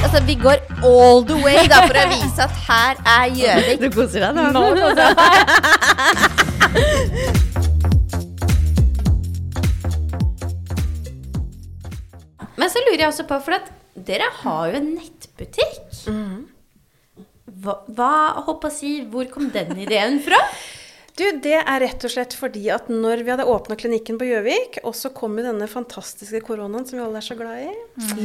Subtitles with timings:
[0.00, 0.56] Altså, vi går
[0.86, 3.80] all the way da, for å vise at her er Gjøvik.
[3.84, 4.42] Du koser deg nå?
[4.54, 5.36] Nå koser jeg meg.
[12.60, 13.70] Men så lurer jeg også på, for at
[14.08, 15.78] dere har jo en nettbutikk.
[17.60, 18.12] Hva, hva
[18.46, 20.38] håper jeg, å si, hvor kom den ideen fra?
[21.18, 24.78] Du, Det er rett og slett fordi at når vi hadde åpna klinikken på Gjøvik,
[24.86, 27.74] og så kom jo denne fantastiske koronaen som vi alle er så glad i,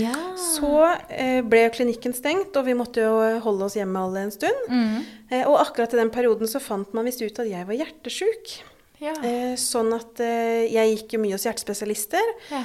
[0.03, 0.13] Ja.
[0.37, 0.71] så
[1.09, 4.69] eh, ble klinikken stengt, og vi måtte jo holde oss hjemme alle en stund.
[4.69, 5.03] Mm.
[5.31, 8.55] Eh, og akkurat i den perioden så fant man visst ut at jeg var hjertesjuk.
[9.03, 9.11] Ja.
[9.27, 12.33] Eh, sånn at eh, jeg gikk jo mye hos hjertespesialister.
[12.53, 12.63] Ja.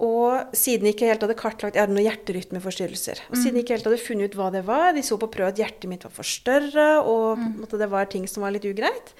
[0.00, 3.20] Og siden jeg ikke helt hadde kartlagt Jeg hadde noen hjerterytmeforstyrrelser.
[3.28, 5.50] Og siden jeg ikke helt hadde funnet ut hva det var, de så på prøve
[5.52, 7.48] at hjertet mitt var forstørra, og mm.
[7.66, 9.12] en det var ting som var litt ugreit,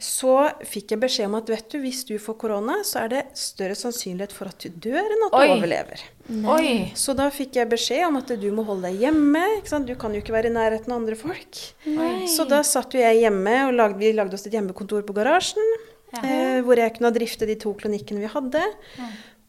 [0.00, 0.34] så
[0.68, 3.76] fikk jeg beskjed om at vet du, hvis du får korona, så er det større
[3.78, 5.48] sannsynlighet for at du dør enn at du Oi.
[5.56, 6.04] overlever.
[6.52, 6.72] Oi.
[6.98, 9.42] Så da fikk jeg beskjed om at du må holde deg hjemme.
[9.58, 9.88] Ikke sant?
[9.88, 11.62] Du kan jo ikke være i nærheten av andre folk.
[12.30, 15.72] Så da satt jo jeg hjemme, og lagde, vi lagde oss et hjemmekontor på garasjen.
[16.18, 18.62] Eh, hvor jeg kunne drifte de to klinikkene vi hadde.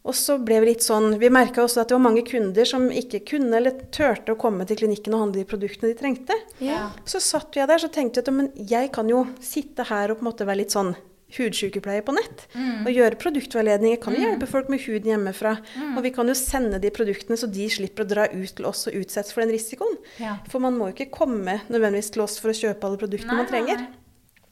[0.07, 2.87] Og så ble vi litt sånn Vi merka også at det var mange kunder som
[2.89, 6.37] ikke kunne eller turte å komme til klinikken og handle de produktene de trengte.
[6.63, 6.87] Ja.
[7.05, 10.19] Så satt jeg der så tenkte jeg at men jeg kan jo sitte her og
[10.19, 10.95] på en måte være litt sånn
[11.31, 12.45] hudsykepleier på nett.
[12.83, 14.01] Og gjøre produktveiledninger.
[14.03, 15.53] Kan jo hjelpe folk med huden hjemmefra.
[15.95, 18.87] Og vi kan jo sende de produktene så de slipper å dra ut til oss
[18.89, 19.95] og utsettes for den risikoen.
[20.19, 20.37] Ja.
[20.51, 23.49] For man må jo ikke komme nødvendigvis til oss for å kjøpe alle produktene man
[23.51, 23.87] trenger.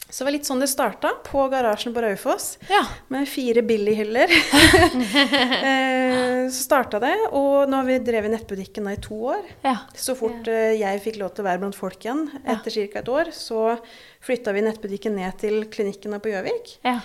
[0.10, 2.56] Så det var litt sånn det starta, på garasjen på Raufoss.
[2.70, 2.82] Ja.
[3.14, 4.32] Med fire billighyller.
[5.70, 9.46] eh, så starta det, og nå har vi drevet nettbutikken da i to år.
[9.68, 9.76] Ja.
[9.94, 10.74] Så fort ja.
[10.82, 13.04] jeg fikk lov til å være blant folk igjen, etter ca.
[13.04, 13.78] et år, så
[14.26, 16.80] flytta vi nettbutikken ned til klinikken på Gjøvik.
[16.88, 16.98] Ja.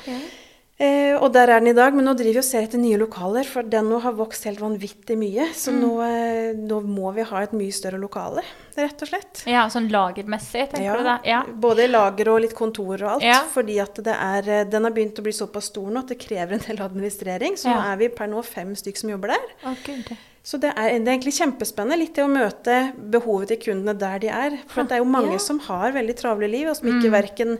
[0.75, 2.99] Eh, og der er den i dag, men nå driver vi og ser etter nye
[2.99, 5.47] lokaler, for den nå har vokst helt vanvittig mye.
[5.55, 8.43] Så nå, eh, nå må vi ha et mye større lokale,
[8.75, 9.45] rett og slett.
[9.47, 11.21] ja, sånn lagermessig, tenker du da?
[11.25, 11.45] Ja.
[11.47, 13.23] Både lager og litt kontor og alt.
[13.23, 13.45] Ja.
[13.55, 16.19] Fordi at det er, eh, den har begynt å bli såpass stor nå at det
[16.19, 17.55] krever en del administrering.
[17.55, 19.51] Så nå er vi per nå fem stykker som jobber der.
[19.65, 20.17] Å, gud.
[20.45, 21.97] Så det er, det er egentlig kjempespennende.
[22.03, 22.75] Litt det å møte
[23.15, 24.59] behovet til kundene der de er.
[24.69, 25.41] For det er jo mange Ja.
[25.41, 27.55] som har veldig travle liv, og som ikke verken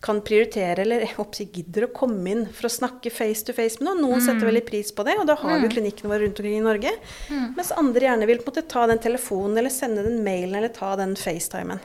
[0.00, 3.90] kan prioritere eller jeg gidder å komme inn for å snakke face to face med
[3.90, 4.00] noen.
[4.06, 6.56] Noen setter veldig pris på det, og da har vi jo klinikkene våre rundt omkring
[6.56, 6.94] i Norge.
[7.28, 10.72] Mens andre gjerne vil på en måte ta den telefonen eller sende den mailen eller
[10.72, 11.78] ta den facetimen.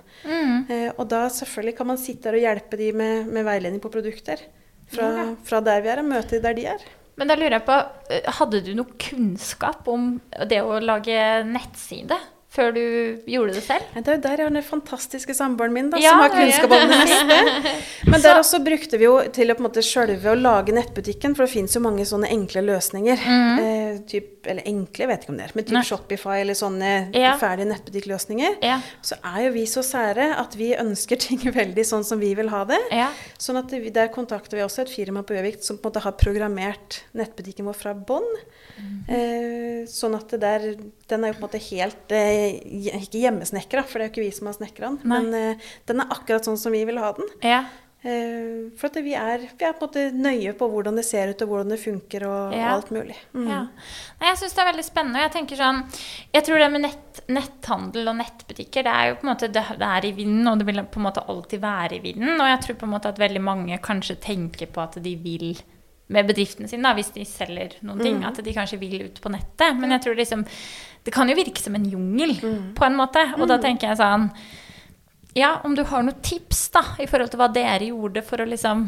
[0.71, 3.91] Eh, og da selvfølgelig kan man sitte der og hjelpe de med, med veiledning på
[3.91, 4.39] produkter.
[4.87, 6.79] Fra, fra der vi er, og møte de der de er.
[7.15, 7.77] Men da lurer jeg på,
[8.11, 10.15] eh, hadde du noe kunnskap om
[10.49, 12.17] det å lage nettside
[12.55, 12.81] før du
[13.29, 13.83] gjorde det selv?
[13.95, 16.71] Det er jo der jeg har den fantastiske samboeren min, da, Ja, som har kunnskap
[16.71, 17.73] om det meste.
[18.11, 21.35] Men der også brukte vi jo til å på en måte sjølve å lage nettbutikken,
[21.35, 23.25] for det fins jo mange sånne enkle løsninger.
[23.25, 25.83] Eh, typ, eller enkle, vet ikke om det er, men typ Nei.
[25.89, 27.35] Shopify eller sånne Ja.
[27.41, 28.59] ferdige nettbutikkløsninger.
[28.63, 28.79] Ja.
[29.05, 32.49] Så er jo vi så sære at vi ønsker ting veldig sånn som vi vil
[32.53, 32.79] ha det.
[33.41, 36.03] Sånn at vi, Der kontakter vi også et firma på Gjøvik som på en måte
[36.05, 38.27] har programmert nettbutikken vår fra bånn.
[39.07, 40.65] Eh, sånn at det der,
[41.09, 42.44] den er jo på en måte helt eh,
[43.01, 44.99] Ikke hjemmesnekra, for det er jo ikke vi som har snekra den.
[45.03, 45.23] Nei.
[45.23, 47.27] Men uh, den er akkurat sånn som vi vil ha den.
[47.45, 47.63] Ja.
[48.05, 51.31] Uh, for at vi er, vi er på en måte nøye på hvordan det ser
[51.33, 52.67] ut, og hvordan det funker, og, og Ja.
[52.75, 53.15] alt mulig.
[53.33, 53.47] Mm.
[53.49, 53.61] Ja.
[54.21, 55.17] Nei, jeg syns det er veldig spennende.
[55.19, 55.79] og Jeg tenker sånn,
[56.37, 59.65] jeg tror det med nett, netthandel og nettbutikker, det er jo på en måte det,
[59.81, 62.35] det er i vinden, og det vil på en måte alltid være i vinden.
[62.37, 65.55] Og jeg tror på en måte at veldig mange kanskje tenker på at de vil
[66.07, 69.31] med bedriften sin, da, hvis de selger noen ting, at de kanskje vil ut på
[69.33, 69.73] nettet.
[69.79, 70.45] Men jeg tror liksom
[71.05, 72.35] Det kan jo virke som en jungel,
[72.75, 73.21] på en måte.
[73.37, 74.29] Og da tenker jeg sånn
[75.35, 78.47] Ja, om du har noen tips da, i forhold til hva dere gjorde for å
[78.49, 78.87] liksom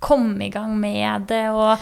[0.00, 1.76] komme i gang med det, og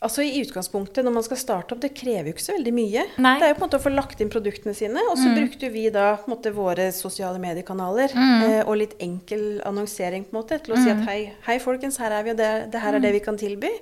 [0.00, 3.02] Altså I utgangspunktet, når man skal starte opp, det krever jo ikke så veldig mye.
[3.20, 3.34] Nei.
[3.36, 5.68] Det er jo på en måte å få lagt inn produktene sine, og så brukte
[5.74, 10.38] vi da på en måte våre sosiale mediekanaler eh, og litt enkel annonsering på en
[10.38, 12.96] måte til å si at hei, hei folkens, her er vi, og det, det her
[12.96, 13.74] er det vi kan tilby.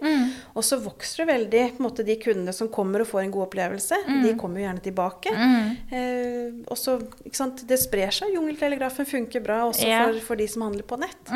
[0.59, 3.37] Og så vokser det veldig på en måte de kundene som kommer og får en
[3.39, 4.03] god opplevelse.
[4.27, 5.37] De kommer jo gjerne tilbake.
[5.39, 8.35] Eh, og så, ikke sant, Det sprer seg.
[8.35, 10.09] Jungeltelegrafen funker bra også yeah.
[10.09, 11.31] for, for de som handler på nett.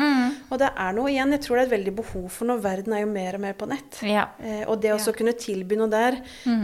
[0.51, 2.99] Og det er noe igjen, jeg tror det er et veldig behov for når verden
[2.99, 4.03] er jo mer og mer på nett.
[4.03, 4.35] Yeah.
[4.43, 6.19] Eh, og det å å kunne tilby noe der,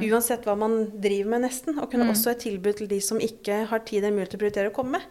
[0.10, 3.64] uansett hva man driver med nesten, og kunne også et tilbud til de som ikke
[3.70, 5.02] har tid eller mulighet til å prioritere å komme.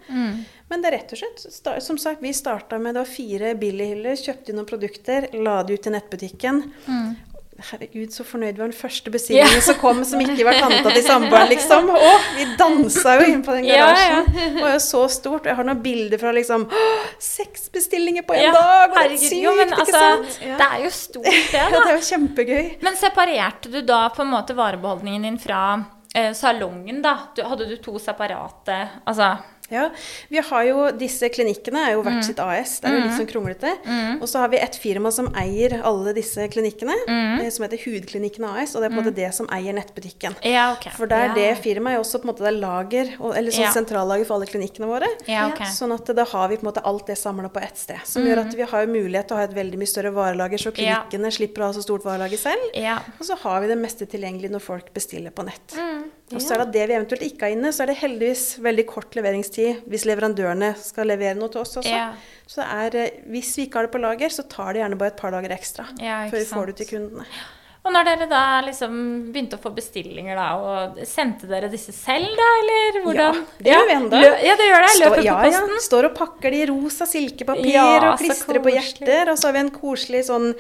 [0.69, 1.47] Men det er rett og slett,
[1.85, 5.79] som sagt, vi starta med det var fire billighyller, kjøpte inn noen produkter, la det
[5.79, 6.63] ut i nettbutikken.
[7.59, 11.03] Herregud, så fornøyd vi var den første bestillingen som kom som ikke var tanta til
[11.03, 11.89] samboeren, liksom.
[11.91, 14.29] Å, vi dansa jo inn på den Ja, garasjen.
[14.55, 15.41] Det var jo så stort.
[15.43, 18.93] Og jeg har noen bilder fra liksom «Åh, Seks bestillinger på en Ja, dag!
[18.93, 19.25] Og er herregud.
[19.27, 20.39] sykt, Jo, men ikke altså, sant?
[20.63, 21.83] det er jo stort, det, Ja, da.
[21.83, 22.65] det er jo kjempegøy.
[22.87, 25.63] Men separerte du da på en måte varebeholdningen din fra
[26.15, 27.17] eh, salongen, da.
[27.35, 29.33] Du, hadde du to separate Altså
[29.71, 29.91] Ja,
[30.31, 32.07] vi har jo disse klinikkene er jo Mm.
[32.09, 32.81] hvert sitt AS.
[32.81, 33.73] Det er jo litt sånn kronglete.
[34.23, 37.41] Og så har vi et firma som eier alle disse klinikkene, Mm.
[37.45, 38.75] eh, som heter Hudklinikken AS.
[38.75, 40.37] Og det er på en måte det som eier nettbutikken.
[40.45, 40.91] Ja, ok.
[40.97, 41.35] For der Ja.
[41.35, 43.07] det firmaet er også på en måte det er lager,
[43.37, 43.73] eller sånn Ja.
[43.73, 45.07] sentrallager for alle klinikkene våre.
[45.27, 45.59] Ja, ok.
[45.67, 48.01] Sånn at da har vi på en måte alt det samla på ett sted.
[48.05, 50.59] Som gjør at vi har jo mulighet til å ha et veldig mye større varelager,
[50.59, 50.79] så Mm.
[50.79, 52.61] Klinikkene slipper å ha så stort varelager selv.
[52.75, 53.01] Ja.
[53.21, 55.75] Og så har vi det meste tilgjengelig når folk bestiller på nett.
[56.29, 58.85] Og så er det det vi eventuelt ikke har inne, så er det heldigvis veldig
[58.91, 61.89] kort leveringstid hvis leverandørene skal levere noe til oss også.
[61.89, 62.11] Ja.
[62.49, 64.99] Så det er, eh, hvis vi ikke har det på lager, så tar det gjerne
[65.01, 67.25] bare et par dager ekstra Ja, før vi får det til kundene.
[67.89, 68.97] Og når dere da liksom
[69.33, 73.39] begynte å få bestillinger, da, og sendte dere disse selv, da, eller hvordan?
[73.41, 74.21] Ja, det gjør vi enda.
[74.45, 74.91] Ja, det gjør det.
[74.93, 75.61] Stå- Løper ja, på ja.
[75.63, 75.81] posten.
[75.87, 79.33] Står og pakker de i rosa silkepapir Ja, og klistrer på hjerter.
[79.33, 80.51] Og så har vi en koselig sånn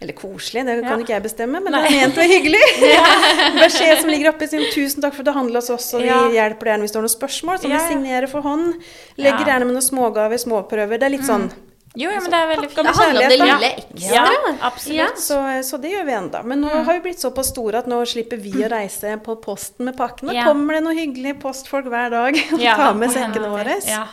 [0.00, 1.04] Eller koselig, det kan Ja.
[1.04, 1.82] ikke jeg bestemme, men Nei.
[1.84, 2.64] det er ment å være hyggelig.
[3.62, 6.08] Beskjed som ligger oppi sin 'Tusen takk for at du handler hos oss', og vi
[6.08, 6.24] Ja.
[6.30, 7.60] hjelper deg gjerne hvis du har noen spørsmål.
[7.60, 7.88] Som Ja, vi ja.
[7.92, 8.80] signerer for hånd.
[9.18, 9.58] Legger Ja.
[9.58, 10.96] gjerne med noen smågaver, småprøver.
[10.98, 11.50] Det er litt sånn
[11.94, 12.76] Jo, ja, men det er veldig fint.
[12.86, 14.14] Det handler om det lille ekstra.
[14.14, 14.98] Ja, absolutt.
[14.98, 15.06] Ja.
[15.16, 16.42] så, så det gjør vi enda.
[16.42, 19.88] Men nå har vi blitt såpass store at nå slipper vi å reise på posten
[19.88, 20.34] med pakkene.
[20.36, 20.44] Ja.
[20.50, 23.78] kommer det noen hyggelige postfolk hver dag og Ja, tar med sekkene våre.
[23.88, 24.04] Ja.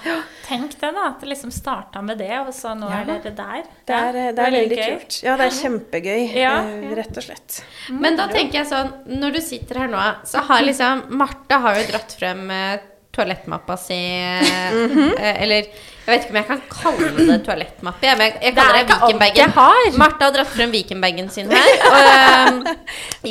[0.48, 1.04] Tenk det, da.
[1.12, 3.01] At det liksom starta med det, og så nå Ja.
[3.04, 3.63] er dere der.
[3.86, 4.89] Det er, det er veldig gøy.
[4.95, 5.19] kult.
[5.27, 7.62] Ja, det er kjempegøy, Ja, eh, rett og slett.
[7.92, 11.75] Men da tenker jeg sånn, når du sitter her nå, så har liksom Marte har
[11.81, 12.77] jo dratt frem eh,
[13.16, 15.70] toalettmappa si mm eh, Eller
[16.06, 18.06] jeg vet ikke om jeg kan kalle det toalettmappe.
[18.06, 19.96] Jeg, jeg er kaller det det Vikenbagen.
[19.98, 21.72] Marte har dratt frem Vikenbagen sin her.
[21.90, 22.76] Og eh,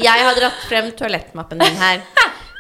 [0.01, 2.03] jeg har dratt frem toalettmappen din her.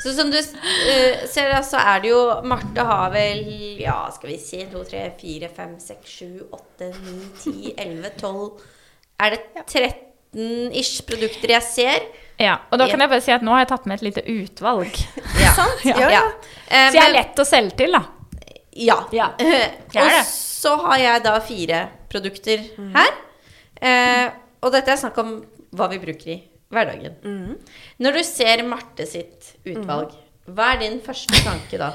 [0.05, 3.47] Så som du uh, ser, da, så er det jo Marte har vel
[3.81, 8.43] Ja, skal vi si 2, 3, 4, 5, 6, 7, 8, 9, 10, 11, 12
[9.25, 12.07] Er det 13 ish produkter jeg ser?
[12.41, 14.23] Ja, og da kan jeg bare si at nå har jeg tatt med et lite
[14.27, 14.97] utvalg.
[15.45, 15.53] Ja.
[15.85, 16.23] Ja, ja.
[16.69, 18.01] Eh, Så jeg er lett å selge til, da.
[18.75, 18.97] Ja.
[19.15, 19.29] Ja.
[20.03, 22.91] Og så har jeg da fire produkter Mm.
[22.97, 23.13] her.
[23.85, 24.31] Eh,
[24.65, 25.33] og dette er snakk om
[25.77, 26.37] hva vi bruker i
[26.73, 27.15] hverdagen.
[27.23, 27.57] Mm.
[28.01, 30.15] Når du ser Marte sitt utvalg,
[30.49, 31.91] hva er din første tanke da?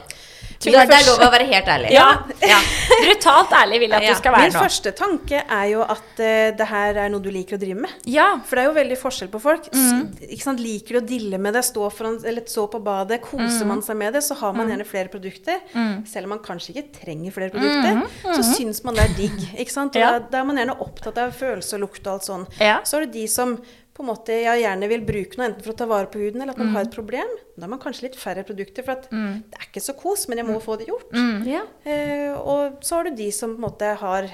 [0.66, 1.92] Min Det er, det er lov å være helt ærlig.
[1.96, 2.08] Ja.
[2.44, 2.58] ja.
[3.00, 4.14] Brutalt ærlig vil jeg at Ja.
[4.14, 4.60] du skal Min være nå.
[4.66, 7.94] første tanke er jo at uh, det her er noe du liker å drive med.
[8.12, 8.26] Ja.
[8.44, 9.70] For det er jo veldig forskjell på folk.
[9.72, 10.02] Mm.
[10.28, 10.60] Ikke sant?
[10.60, 13.68] Liker du å dille med det, stå, foran, eller stå på badet, koser Mm.
[13.72, 15.60] man seg med det, så har man gjerne flere produkter.
[16.06, 18.04] Selv om man kanskje ikke trenger flere produkter,
[18.36, 19.40] så syns man det er digg.
[19.64, 19.96] Ikke sant?
[19.96, 20.04] Og Mm.
[20.04, 20.20] Ja.
[20.20, 22.48] da, da er man gjerne opptatt av følelse og lukt og alt sånn.
[22.60, 22.80] Ja.
[22.84, 23.58] Så er det de som
[24.00, 26.42] på en måte jeg gjerne vil bruke noe enten for å ta vare på huden,
[26.42, 26.76] eller at man Mm.
[26.80, 27.32] har et problem.
[27.58, 30.38] Da har man kanskje litt færre produkter, for at det er ikke så kos, men
[30.40, 31.12] jeg må få det gjort.
[31.12, 31.46] Mm.
[31.46, 31.64] Ja.
[31.86, 34.30] Eh, og så har du de som på en måte har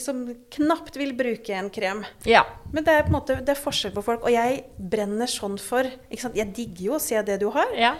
[0.00, 2.04] Som knapt vil bruke en krem.
[2.24, 2.42] ja.
[2.72, 4.22] Men det er på en måte, det er forskjell på folk.
[4.24, 6.34] Og jeg brenner sånn for ikke sant?
[6.36, 7.66] Jeg digger jo å se det du har.
[7.76, 7.90] Ja.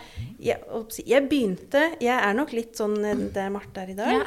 [0.41, 0.57] Jeg,
[1.05, 4.25] jeg begynte Jeg er nok litt sånn Det det Marte er i dag.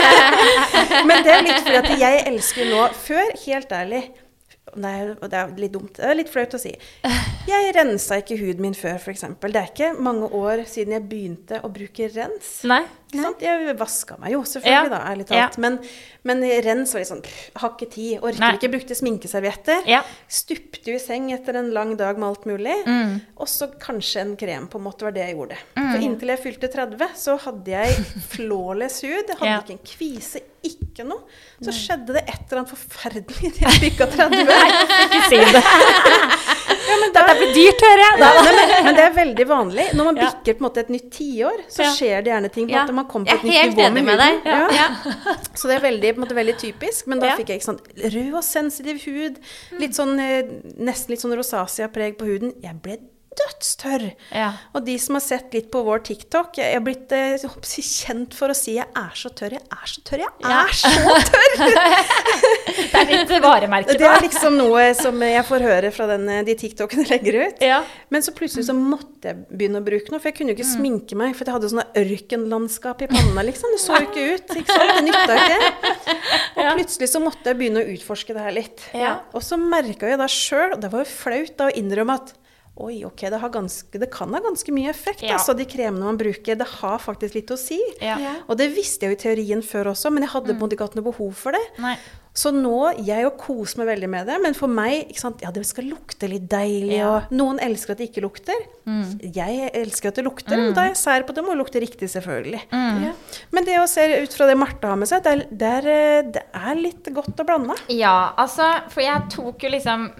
[1.06, 4.02] Men det er litt fordi at jeg elsker nå Før, helt ærlig
[4.76, 5.96] Nei, det er litt dumt.
[5.96, 6.74] Det er litt flaut å si.
[7.46, 9.24] Jeg rensa ikke huden min før, f.eks.
[9.40, 12.58] Det er ikke mange år siden jeg begynte å bruke rens.
[12.68, 12.82] Nei.
[13.14, 15.56] Jeg vaska meg jo, selvfølgelig, da, ærlig talt.
[15.62, 15.76] Men,
[16.26, 18.16] men rens var litt sånn pff, Har ikke tid.
[18.18, 18.50] Orker Nei.
[18.58, 18.70] ikke.
[18.72, 19.86] Brukte sminkeservietter.
[20.26, 22.74] Stupte jo i seng etter en lang dag med alt mulig.
[22.86, 23.14] Mm.
[23.38, 25.60] Og så kanskje en krem, på en måte, var det jeg gjorde.
[25.78, 28.04] For inntil jeg fylte 30, så hadde jeg
[28.34, 29.32] flawless hud.
[29.32, 31.22] Jeg hadde ikke en kvise, ikke noe.
[31.62, 34.54] Så skjedde det et eller annet forferdelig til jeg bikka 30.
[35.06, 35.66] Ikke si det.
[37.16, 38.18] Dette blir dyrt, hører jeg.
[38.22, 39.86] Ja, nei, men, men det er veldig vanlig.
[39.98, 42.68] Når man bikker på en måte et nytt tiår, så skjer det gjerne ting.
[42.70, 44.40] på at man kommer på et nytt helt nivå enig med med huden.
[44.44, 44.52] deg.
[44.52, 44.68] Ja.
[44.76, 45.34] Ja.
[45.58, 47.06] Så det er veldig, på en måte, veldig typisk.
[47.10, 47.82] Men da fikk jeg ikke sånn
[48.16, 49.40] rød og sensitiv hud.
[49.82, 52.54] Litt sånn, eh, nesten litt sånn rosacea-preg på huden.
[52.64, 52.98] Jeg ble
[53.40, 54.06] dødstørr.
[54.34, 54.52] Ja.
[54.74, 58.48] Og de som har sett litt på vår TikTok Jeg er blitt eh, kjent for
[58.48, 60.64] å si 'jeg er så tørr', jeg er så tørr, jeg Ja.
[60.64, 60.88] er så
[61.30, 61.56] tørr!
[62.96, 66.42] Det er litt varemerke Det er liksom noe som jeg får høre fra den, eh,
[66.46, 67.60] de TikTokene jeg legger ut.
[67.64, 67.82] Ja.
[68.10, 70.68] Men så plutselig så måtte jeg begynne å bruke noe, for jeg kunne jo ikke
[70.76, 71.34] sminke meg.
[71.36, 73.70] For jeg hadde sånne ørkenlandskap i panna, liksom.
[73.76, 74.56] Det så jo ikke ut.
[74.56, 74.94] ikke sant?
[74.96, 75.60] Det nytta ikke.
[76.56, 76.74] Og Ja.
[76.74, 78.80] plutselig så måtte jeg begynne å utforske det her litt.
[78.94, 79.20] Ja.
[79.34, 82.32] Og så merka jeg da sjøl, og det var jo flaut da å innrømme at
[82.76, 85.38] Oi, ok, det, har ganske, det kan ha ganske mye effekt, Ja.
[85.38, 86.58] altså, de kremene man bruker.
[86.60, 87.80] Det har faktisk litt å si.
[88.04, 88.18] Ja.
[88.50, 90.68] Og det visste jeg jo i teorien før også, men jeg hadde mm.
[90.76, 91.62] ikke hatt noe behov for det.
[91.80, 91.96] Nei.
[92.36, 95.48] Så nå, jeg jo koser meg veldig med det, men for meg, ikke sant, ja,
[95.56, 97.08] det skal lukte litt deilig, Ja.
[97.14, 98.58] og noen elsker at det ikke lukter.
[99.24, 102.10] Jeg elsker at det lukter, men da er jeg sær på det må lukte riktig,
[102.12, 102.60] selvfølgelig.
[102.70, 103.14] Ja.
[103.56, 105.88] Men det å se ut fra det Marte har med seg, det er, det er,
[105.94, 107.78] eh, det er litt godt å blande.
[107.88, 110.10] Ja, altså For jeg tok jo liksom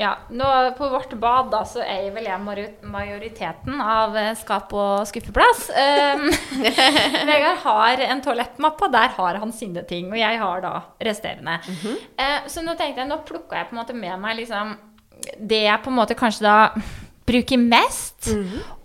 [0.00, 2.40] Ja, nå På vårt bad da, så er vel jeg
[2.88, 5.66] majoriteten av eh, skap- og skuffeplass.
[5.76, 6.30] Um,
[7.28, 10.08] Vegard har en toalettmappe, og der har han sine ting.
[10.08, 10.72] Og jeg har da
[11.04, 11.58] resterende.
[12.16, 14.78] Eh, så nå tenkte jeg, nå plukka jeg på en måte med meg liksom
[15.36, 16.56] det jeg på en måte kanskje da
[17.30, 18.28] bruker mest.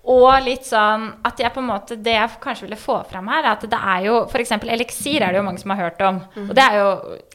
[0.06, 3.40] Og litt sånn at jeg på en måte Det jeg kanskje ville få fram her,
[3.42, 4.52] er at det er jo f.eks.
[4.76, 6.20] eliksir er det jo mange som har hørt om.
[6.44, 6.92] Og det er jo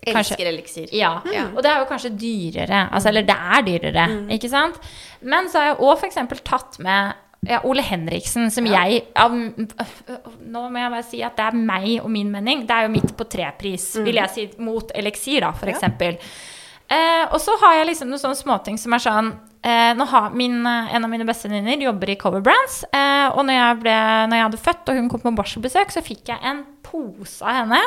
[0.06, 0.92] kanskje Elsker eliksir.
[0.94, 1.16] ja.
[1.50, 2.84] Og det er jo kanskje dyrere.
[2.94, 4.04] Altså, eller det er dyrere,
[4.36, 4.78] ikke sant?
[5.20, 6.20] Men så har jeg òg f.eks.
[6.46, 7.12] tatt med
[7.48, 11.90] ja, Ole Henriksen, som jeg av- Nå må jeg bare si at det er meg
[12.04, 12.66] og min mening.
[12.68, 16.18] Det er jo midt på trepris, vil jeg si, mot eliksir, da, for eksempel.
[16.90, 19.28] Eh, og så har jeg liksom noen sånne småting som er sånn
[19.62, 22.82] eh, har min, eh, En av mine bestevenninner jobber i Cover Brands.
[22.90, 23.98] Eh, og når jeg, ble,
[24.30, 27.62] når jeg hadde født og hun kom på barselbesøk, så fikk jeg en pose av
[27.62, 27.78] henne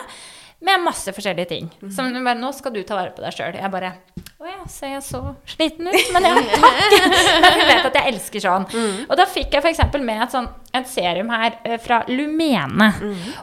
[0.64, 1.66] med masse forskjellige ting.
[1.92, 3.60] Som hun bare 'Nå skal du ta vare på deg sjøl'.
[3.60, 3.94] Jeg bare
[4.40, 6.96] 'Å ja, ser jeg så sliten ut?' Men ja, takk.
[7.44, 8.68] Men hun vet at jeg elsker sånn.
[9.10, 9.84] Og da fikk jeg f.eks.
[10.00, 12.94] med et, sånn, et serum her eh, fra Lumene.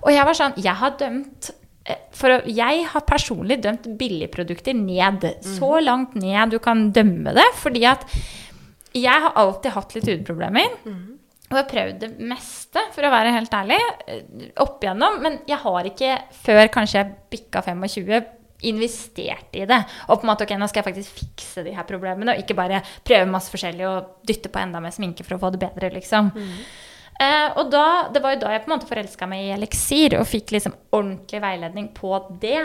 [0.02, 1.52] Og jeg var sånn Jeg har dømt
[2.12, 5.24] for jeg har personlig dømt billigprodukter ned.
[5.42, 7.46] Så langt ned du kan dømme det.
[7.56, 8.04] Fordi at
[8.92, 10.76] jeg har alltid hatt litt hudproblemer.
[11.50, 14.20] Og jeg har prøvd det meste, for å være helt ærlig, eh,
[14.62, 15.16] opp igjennom.
[15.22, 16.12] Men jeg har ikke,
[16.44, 18.28] før kanskje jeg bikka 25,
[18.62, 19.80] investert i det.
[20.08, 22.54] Og på en måte, ok, nå skal jeg faktisk fikse de her problemene, og ikke
[22.54, 25.90] bare prøve masse forskjellig og dytte på enda mer sminke for å få det bedre,
[25.96, 26.30] liksom.
[27.20, 30.16] Eh, og da, det var jo da jeg på en måte forelska meg i eliksir,
[30.20, 32.62] og fikk liksom ordentlig veiledning på det.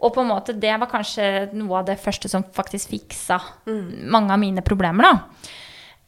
[0.00, 4.32] Og på en måte, det var kanskje noe av det første som faktisk fiksa mange
[4.32, 5.50] av mine problemer, da.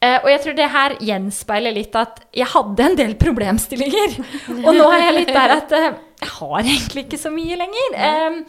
[0.03, 4.17] Eh, og jeg tror det her gjenspeiler litt at jeg hadde en del problemstillinger.
[4.65, 5.91] og nå er jeg litt der at eh,
[6.23, 7.99] jeg har egentlig ikke så mye lenger.
[8.07, 8.39] Eh,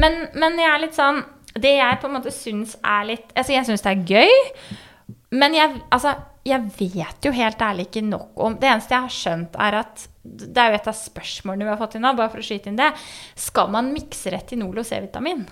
[0.00, 1.20] men, men jeg er litt sånn
[1.54, 4.32] Det jeg på en måte syns er litt Altså, jeg syns det er gøy,
[5.38, 6.14] men jeg, altså,
[6.44, 10.08] jeg vet jo helt ærlig ikke nok om Det eneste jeg har skjønt, er at
[10.24, 12.70] det er jo et av spørsmålene vi har fått inn nå, bare for å skyte
[12.70, 12.90] inn det.
[13.36, 15.44] Skal man mikse retinol og C-vitamin?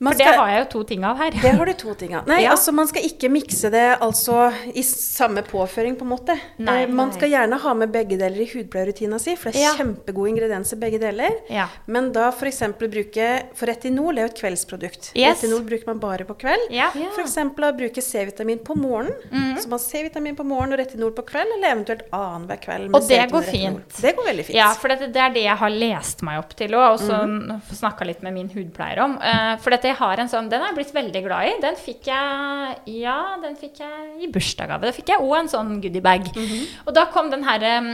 [0.00, 1.30] Man For det har jeg jo to ting av her.
[1.30, 2.26] Det har du to ting av.
[2.26, 2.52] Nei, Ja.
[2.54, 6.38] altså man skal ikke mikse det altså i samme påføring, på en måte.
[6.58, 6.86] Nei.
[6.86, 9.74] man man skal gjerne ha med begge deler i hudpleierutina si, for det er Ja.
[9.76, 11.30] kjempegode ingredienser begge deler.
[11.50, 11.66] Ja.
[11.86, 12.62] Men da f.eks.
[12.78, 15.10] bruke For retinol er jo et kveldsprodukt.
[15.16, 15.42] Yes.
[15.42, 16.70] Retinol bruker man bare på kveld.
[16.70, 16.88] Ja.
[16.94, 17.36] F.eks.
[17.36, 19.12] å bruke C-vitamin på morgenen.
[19.30, 19.58] Mhm.
[19.60, 22.88] Så man har C-vitamin på morgenen og retinol på kveld, eller eventuelt annenhver kveld.
[22.90, 24.00] med Og det går fint.
[24.00, 24.56] Det går veldig fint.
[24.56, 27.20] Ja, for det, det er det jeg har lest meg opp til òg, og så
[27.26, 27.60] Mhm.
[27.74, 29.18] snakka litt med min hudpleier om.
[29.18, 31.54] Uh, for dette jeg har en sånn, den har jeg blitt veldig glad i.
[31.62, 34.86] Den fikk jeg Ja, den fikk jeg i bursdagsgave.
[34.88, 36.30] Da fikk jeg òg en sånn goodiebag.
[36.34, 36.64] Mhm.
[36.86, 37.90] Og da kom den her um,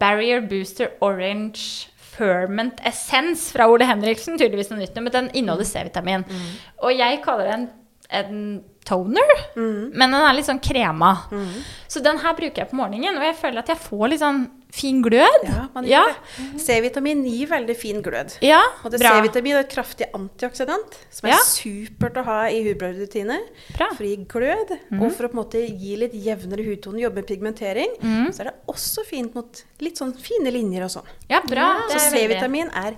[0.00, 4.36] Barrier Booster Orange Ferment Essence fra Ole Henriksen.
[4.36, 6.24] Tydeligvis noe nytt, men den inneholder C-vitamin.
[6.28, 6.50] Mhm.
[6.84, 7.68] Og jeg kaller den
[8.10, 9.92] en toner, Mhm.
[9.94, 11.12] men den er litt sånn krema.
[11.88, 14.48] Så den her bruker jeg på morgenen, og jeg føler at jeg får litt sånn
[14.72, 15.44] fin glød.
[15.44, 16.04] Ja, man ja.
[16.06, 16.60] det.
[16.62, 18.36] C-vitamin gir veldig fin glød.
[18.44, 19.00] Ja, Og det.
[19.02, 21.38] C-vitamin er et kraftig antioksidant, som er Ja.
[21.44, 23.40] supert å ha i hudpleierrutiner.
[23.76, 27.16] For å gi glød, og for å på en måte gi litt jevnere hudtone, jobbe
[27.22, 27.96] med pigmentering.
[28.32, 31.08] Så er det også fint mot litt sånn fine linjer og sånn.
[31.28, 31.82] Ja, bra.
[31.88, 32.96] Så er veldig- C-vitamin er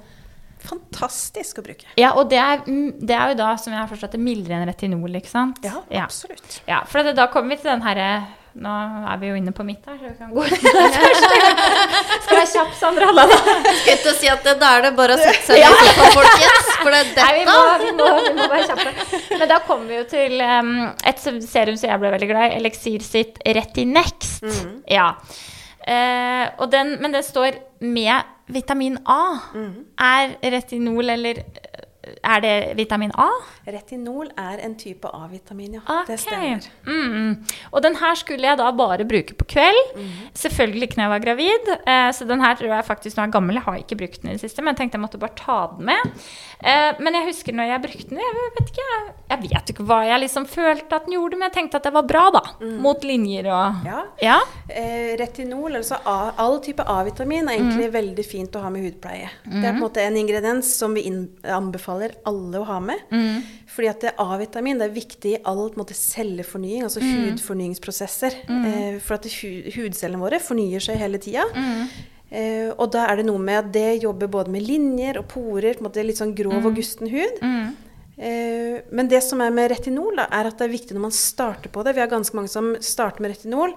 [0.63, 1.85] fantastisk å bruke.
[1.99, 4.61] Ja, og det er, mm, det er jo da, som jeg har forstått det, mildere
[4.61, 5.59] enn retinol, ikke sant?
[5.65, 6.05] Ja, ja.
[6.05, 6.61] absolutt.
[6.69, 8.73] Ja, for det, da kommer vi til den herre Nå
[9.09, 10.43] er vi jo inne på mitt her, så vi kan gå.
[12.25, 13.09] Skal være kjapp, Sandra.
[13.17, 13.39] Da, da.
[13.79, 16.69] Skal ikke si at det, da er det bare å sette seg ned på folkens.
[16.83, 19.23] For det er Nei, vi må, vi, må, vi må være kjappe.
[19.39, 20.75] Men da kommer vi jo til um,
[21.09, 22.61] et serum som jeg ble veldig glad i.
[22.61, 24.45] Elixir sitt Retinext.
[24.91, 25.09] Ja.
[25.83, 29.23] Uh, den, men det står med vitamin A.
[29.97, 31.41] Er retinol eller
[32.25, 33.29] Er det vitamin A?
[33.67, 35.81] Retinol er en type A-vitamin, ja.
[36.07, 36.21] Det Ok.
[36.27, 36.67] stemmer.
[36.87, 37.45] Mm.
[37.73, 39.97] Og den her skulle jeg da bare bruke på kveld.
[40.35, 41.69] Selvfølgelig ikke når jeg var gravid.
[41.87, 43.55] Eh, så den her tror jeg faktisk nå er gammel.
[43.59, 45.59] Jeg har ikke brukt den i det siste, men jeg tenkte jeg måtte bare ta
[45.77, 46.13] den med.
[46.63, 49.87] Eh, men jeg husker når jeg brukte den, jeg vet ikke, jeg, jeg vet ikke
[49.89, 52.43] hva jeg liksom følte at den gjorde, men jeg tenkte at det var bra, da.
[52.83, 54.03] Mot linjer og Ja.
[54.23, 54.39] Ja.
[54.71, 57.93] Eh, retinol, altså A, all type A-vitamin, er egentlig Mm.
[57.93, 59.29] veldig fint å ha med hudpleie.
[59.45, 61.29] Det er på en måte en ingrediens som vi inn,
[62.03, 62.99] anbefaler alle å ha med.
[63.11, 63.43] Mm.
[63.69, 67.31] Fordi at det A-vitamin det er viktig i all måte, cellefornying, altså Mm.
[67.37, 68.33] hudfornyingsprosesser.
[68.49, 71.45] Eh, for at hu, hudcellene våre fornyer seg hele tida.
[71.55, 71.89] Mm.
[72.33, 75.75] Eh, og da er det noe med at det jobber både med linjer og porer,
[75.81, 76.67] måte litt sånn grov Mm.
[76.67, 77.75] og gusten hud.
[78.19, 81.11] Eh, men det som er med retinol, da, er at det er viktig når man
[81.11, 81.95] starter på det.
[81.95, 83.75] Vi har ganske mange som starter med retinol,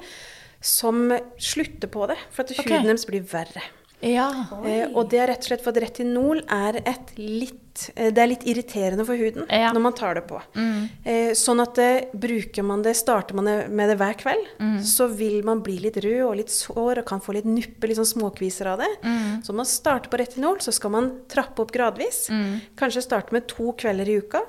[0.61, 2.17] som slutter på det.
[2.31, 3.61] For at huden deres blir verre.
[4.01, 4.29] Ja.
[4.65, 8.11] Eh, og det er rett og slett for at retinol er et litt litt, eh,
[8.11, 9.71] det er litt irriterende for huden Ja.
[9.73, 10.41] når man tar det på.
[10.55, 10.89] Mm.
[11.05, 14.79] Eh, sånn at det, bruker man det, starter man med det hver kveld, Mm.
[14.81, 17.97] så vil man bli litt rød og litt sår og kan få litt nuppe, litt
[17.97, 18.87] sånn småkviser av det.
[19.03, 19.43] Mm.
[19.43, 22.29] Så man starter på retinol, så skal man trappe opp gradvis.
[22.29, 22.61] Mm.
[22.77, 24.41] Kanskje starte med to kvelder i uka.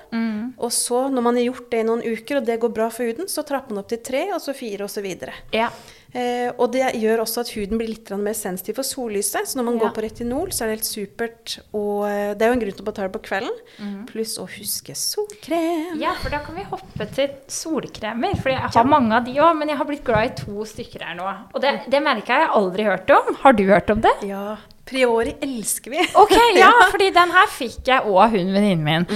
[0.58, 3.04] Og så, når man har gjort det i noen uker, og det går bra for
[3.04, 5.32] huden, så trapper man opp til tre, og så fire, og så videre.
[5.52, 5.70] Ja.
[6.16, 9.44] Eh, og det gjør også at huden blir litt mer sensitiv for sollyset.
[9.50, 9.80] Så når man Ja.
[9.84, 11.58] går på retinol, så er det helt supert.
[11.76, 13.52] Og eh, det er jo en grunn til å ta det på kvelden.
[13.78, 14.06] Mhm.
[14.08, 16.00] Pluss å huske solkrem.
[16.00, 18.36] Ja, for da kan vi hoppe til solkremer.
[18.40, 21.04] For jeg har mange av de òg, men jeg har blitt glad i to stykker
[21.04, 21.28] her nå.
[21.54, 23.34] Og det, det merker jeg aldri hørt om.
[23.42, 24.14] Har du hørt om det?
[24.24, 24.56] Ja.
[24.86, 25.98] Priori elsker vi.
[26.14, 29.06] Ok, ja, fordi den her fikk jeg og av hun venninnen min.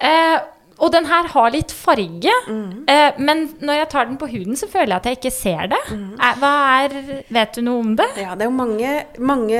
[0.00, 0.38] Eh,
[0.78, 4.68] og den her har litt farge, eh, men når jeg tar den på huden, så
[4.70, 5.80] føler jeg at jeg ikke ser det.
[5.90, 6.52] Eh, hva
[6.84, 8.06] er Vet du noe om det?
[8.16, 9.58] Ja, det er jo mange, mange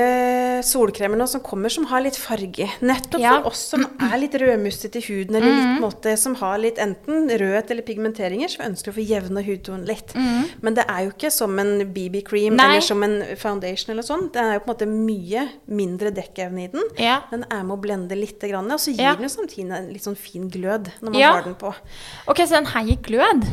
[0.65, 2.67] solkremer nå som kommer som har litt farge.
[2.81, 3.37] Nettopp Ja.
[3.41, 6.57] for oss som er litt rødmusset i huden, eller litt på en måte som har
[6.57, 10.13] litt enten rødhet eller pigmenteringer, som ønsker å få jevna hudtonen litt.
[10.61, 14.31] Men det er jo ikke som en BB-cream eller som en foundation eller sånn.
[14.31, 16.83] Det er jo på en måte mye mindre dekkevne i den.
[16.97, 17.21] Ja.
[17.31, 19.15] Den er med å blende litt, grann, og så gir Ja.
[19.15, 21.31] den jo samtidig en litt sånn fin glød når man Ja.
[21.35, 21.73] har den på.
[22.31, 23.45] Ok, så den her gikk glød?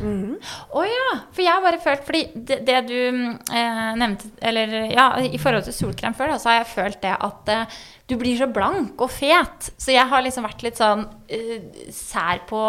[0.77, 1.09] Å ja.
[1.33, 5.39] For jeg har bare følt Fordi det, det du mm, eh, nevnte Eller ja, i
[5.43, 8.47] forhold til solkrem før, da, så har jeg følt det at eh, du blir så
[8.47, 9.73] blank og fet.
[9.83, 12.61] Så jeg har liksom vært litt sånn eh, sær på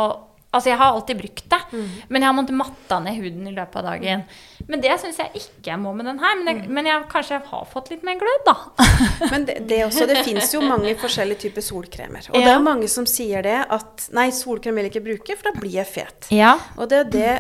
[0.56, 1.60] Altså, jeg har alltid brukt det,
[2.08, 4.24] men jeg har måttet matta ned huden i løpet av dagen.
[4.72, 6.38] Men det syns jeg ikke jeg må med den her.
[6.40, 8.56] Men, jeg, men jeg, kanskje jeg har fått litt mer glød, da.
[9.34, 12.32] Men det, det, også, det fins jo mange forskjellige typer solkremer.
[12.32, 15.52] Og det er mange som sier det at nei, solkrem vil jeg ikke bruke, for
[15.52, 16.32] da blir jeg fet.
[16.34, 16.56] Ja.
[16.80, 17.36] Og det er det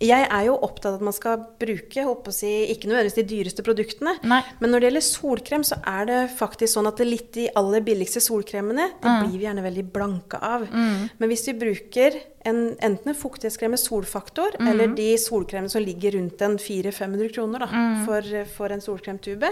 [0.00, 4.16] Jeg er jo opptatt av at man skal bruke si, ikke nødvendigvis de dyreste produktene.
[4.28, 4.42] Nei.
[4.60, 7.80] Men når det gjelder solkrem, så er det faktisk sånn at det litt de aller
[7.80, 9.22] billigste solkremene, det Mm.
[9.30, 10.68] blir vi gjerne veldig blanke av.
[10.70, 14.68] Men hvis vi bruker en, enten en fuktighetskrem med solfaktor, Mm.
[14.68, 18.04] eller de solkremene som ligger rundt en 400-500 kroner da, Mm.
[18.04, 19.48] for, for en solkremtube,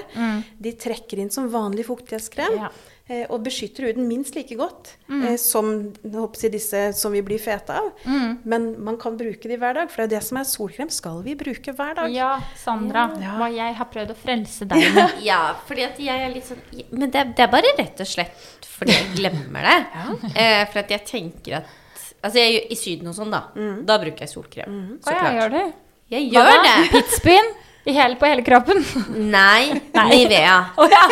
[0.60, 2.56] de trekker inn som vanlig fuktighetskrem.
[2.56, 2.68] Ja.
[3.08, 5.22] Eh, Og beskytter huden minst like godt Mm.
[5.28, 7.90] eh, som jeg disse som vi blir fete av.
[8.04, 8.38] Mm.
[8.44, 11.22] Men man kan bruke de hver dag, for det er det som er solkrem, skal
[11.22, 12.10] vi bruke hver dag.
[12.14, 13.10] Ja, Sandra.
[13.20, 13.36] Ja.
[13.38, 15.18] Hva jeg har prøvd å frelse deg med.
[15.30, 18.50] Ja, fordi at jeg er litt sånn Men det, det er bare rett og slett
[18.74, 19.76] fordi jeg glemmer det.
[20.40, 21.80] eh, for at jeg tenker at
[22.24, 23.42] Altså, jeg, er i Syden og sånn, da.
[23.84, 24.76] Da bruker jeg solkrem.
[25.04, 25.72] Så Å ja, Jeg gjør du?
[26.14, 26.76] Jeg gjør det.
[26.94, 27.50] Pitsbyen?
[27.84, 28.78] I hele, på hele kroppen?
[29.30, 30.08] Nei, Nei.
[30.16, 30.54] Nivea.
[30.80, 31.02] Oh, ja.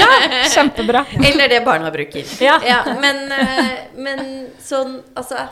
[0.00, 0.08] ja!
[0.50, 1.04] Kjempebra.
[1.24, 2.26] Eller det barna bruker.
[2.42, 2.56] Ja.
[3.00, 4.24] men, eh, men
[4.62, 5.46] sånn Altså,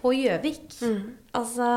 [0.00, 0.62] på Gjøvik
[1.36, 1.68] Altså,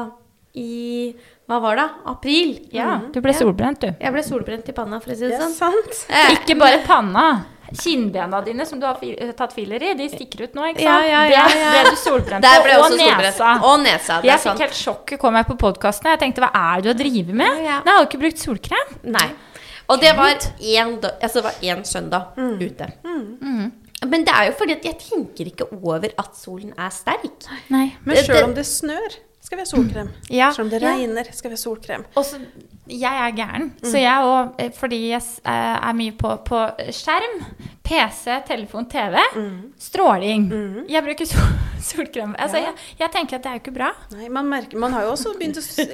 [0.56, 1.12] i
[1.50, 1.88] Hva var det?
[2.14, 2.54] April?
[2.74, 3.92] Ja, du ble solbrent, du.
[4.02, 5.58] Jeg ble solbrent i panna, for å si Det det er sånn.
[5.60, 6.06] sant.
[6.10, 7.26] Eh, Ikke bare panna.
[7.74, 11.08] Kinnbena dine som du har fil tatt filer i, de stikker ut nå, ikke sant?
[11.10, 11.72] ja, ja, Det ja.
[11.72, 12.76] ble du solbrent på.
[12.84, 13.54] Og nesa.
[13.64, 14.20] Og nesa.
[14.22, 16.12] Det Jeg fikk helt sjokk kom jeg på podkasten.
[16.14, 17.58] Jeg tenkte hva er det du har drevet med?
[17.58, 18.94] Nei, jeg har ikke brukt solkrem.
[19.04, 19.28] Nei.
[19.88, 22.60] Og det var én altså det søndag Mm.
[22.62, 22.92] ute.
[24.06, 27.48] Men det er jo fordi at jeg tenker ikke over at solen er sterk.
[27.70, 27.96] Nei.
[28.04, 30.10] Men sjøl om det snør, skal vi ha solkrem.
[30.34, 30.52] Ja.
[30.56, 32.06] Selv om det regner, skal vi ha solkrem.
[32.18, 32.40] Og så,
[32.90, 36.60] jeg er gæren, så jeg òg, fordi jeg eh, er mye på, på
[36.94, 37.40] skjerm,
[37.86, 39.18] PC, telefon, TV,
[39.82, 40.48] stråling.
[40.90, 41.54] Jeg bruker sol
[41.86, 42.32] solkrem.
[42.42, 43.90] Altså, jeg, jeg tenker at det er jo ikke bra.
[44.16, 45.86] Nei, man, merker, man har jo også begynt å se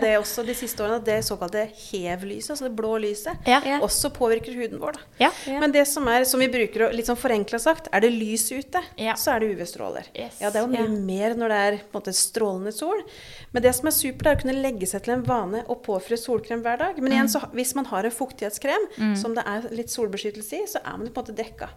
[0.00, 3.58] det også de siste årene, at det såkalte hevlyset, altså det blå lyset, Ja.
[3.66, 3.80] Ja.
[3.84, 4.96] også påvirker huden vår.
[4.96, 5.26] Da.
[5.26, 5.30] Ja.
[5.60, 8.46] Men det som er, som vi bruker å litt sånn forenkla sagt, er det lys
[8.52, 9.14] ute, Ja.
[9.20, 10.08] så er det UV-stråler.
[10.16, 10.40] Yes.
[10.40, 10.88] Ja, det er jo mye Ja.
[11.12, 13.02] mer når det er på en måte strålende sol.
[13.50, 16.16] Men det som er supert, er å kunne legge seg til en vane å påføre
[16.16, 17.00] solkrem hver dag.
[17.02, 18.86] Men igjen, så, hvis man har en fuktighetskrem
[19.18, 21.68] som det er litt solbeskyttelse i, så er man på en måte dekka.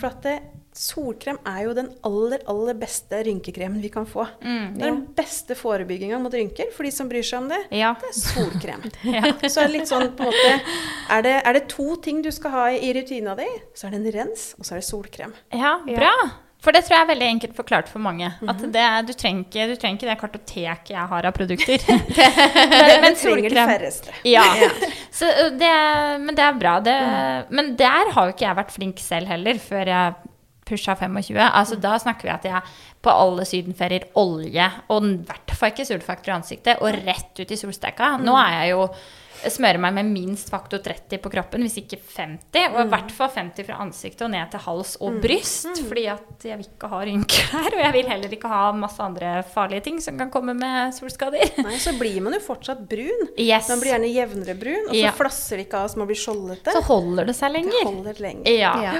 [0.00, 0.38] For at det,
[0.72, 4.24] solkrem er jo den aller, aller beste rynkekremen vi kan få.
[4.40, 7.58] Det er den beste forebygginga mot rynker, for de som bryr seg om det.
[7.74, 7.92] Ja.
[8.00, 8.86] Det er solkrem.
[9.10, 9.24] Ja.
[9.50, 10.76] Så er det litt sånn på en måte
[11.10, 13.96] er det, er det to ting du skal ha i, i rutina di, så er
[13.96, 15.34] det en rens, og så er det solkrem.
[15.50, 16.12] Ja, bra.
[16.60, 18.28] For det tror jeg er veldig enkelt forklart for mange.
[18.52, 21.86] At det, du, trenger ikke, du trenger ikke det kartoteket jeg har av produkter.
[21.88, 22.02] men,
[23.04, 24.16] men Det trenger de færreste.
[24.28, 24.44] Ja.
[25.08, 25.70] Så det,
[26.20, 26.74] men det er bra.
[26.84, 26.98] Det,
[27.48, 30.18] Men der har jo ikke jeg vært flink selv heller, før jeg
[30.70, 31.40] pusha 25.
[31.48, 35.88] Altså, Da snakker vi at jeg på alle sydenferier olje, og i hvert fall ikke
[35.88, 38.18] solfaktor i ansiktet, og rett ut i solsteika.
[38.20, 38.84] Nå er jeg jo
[39.48, 42.74] smører meg med minst faktor 30 på kroppen, hvis ikke 50.
[42.74, 45.80] Og i hvert fall 50 fra ansiktet og ned til hals og bryst.
[45.88, 49.00] Fordi at jeg vil ikke ha rynker her, og jeg vil heller ikke ha masse
[49.04, 51.56] andre farlige ting som kan komme med solskader.
[51.64, 53.30] Nei, så blir man jo fortsatt brun.
[53.38, 53.68] Yes.
[53.72, 55.12] Man blir gjerne jevnere brun, og så Ja.
[55.16, 56.72] flasser det ikke av så man blir skjoldete.
[56.76, 57.84] Så holder det seg det lenger.
[57.88, 58.50] holder lenger.
[58.58, 58.74] Ja.
[58.82, 58.94] Ja.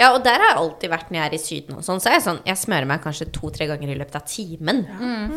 [0.00, 2.00] Ja, og der har jeg alltid vært når jeg er i Syden og sånn.
[2.02, 4.80] Så er jeg sånn Jeg smører meg kanskje to-tre ganger i løpet av timen.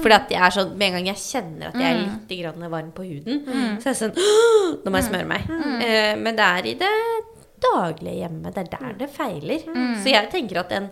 [0.01, 2.71] Fordi at jeg er sånn Med en gang jeg kjenner at jeg er litt grann
[2.71, 3.43] varm på huden,
[3.79, 4.38] så er jeg sånn «Åh,
[4.83, 5.49] Nå må jeg smøre meg.
[5.83, 6.93] Eh, men det er i det
[7.63, 8.51] daglige hjemme.
[8.55, 9.63] Det er der det feiler.
[10.03, 10.89] Så jeg tenker at en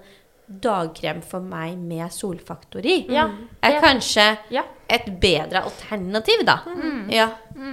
[0.48, 3.26] dagkrem for meg med solfaktor i Ja.
[3.62, 3.82] er Ja.
[3.82, 4.64] kanskje Ja.
[4.90, 6.60] et bedre alternativ, da.
[7.10, 7.30] Ja.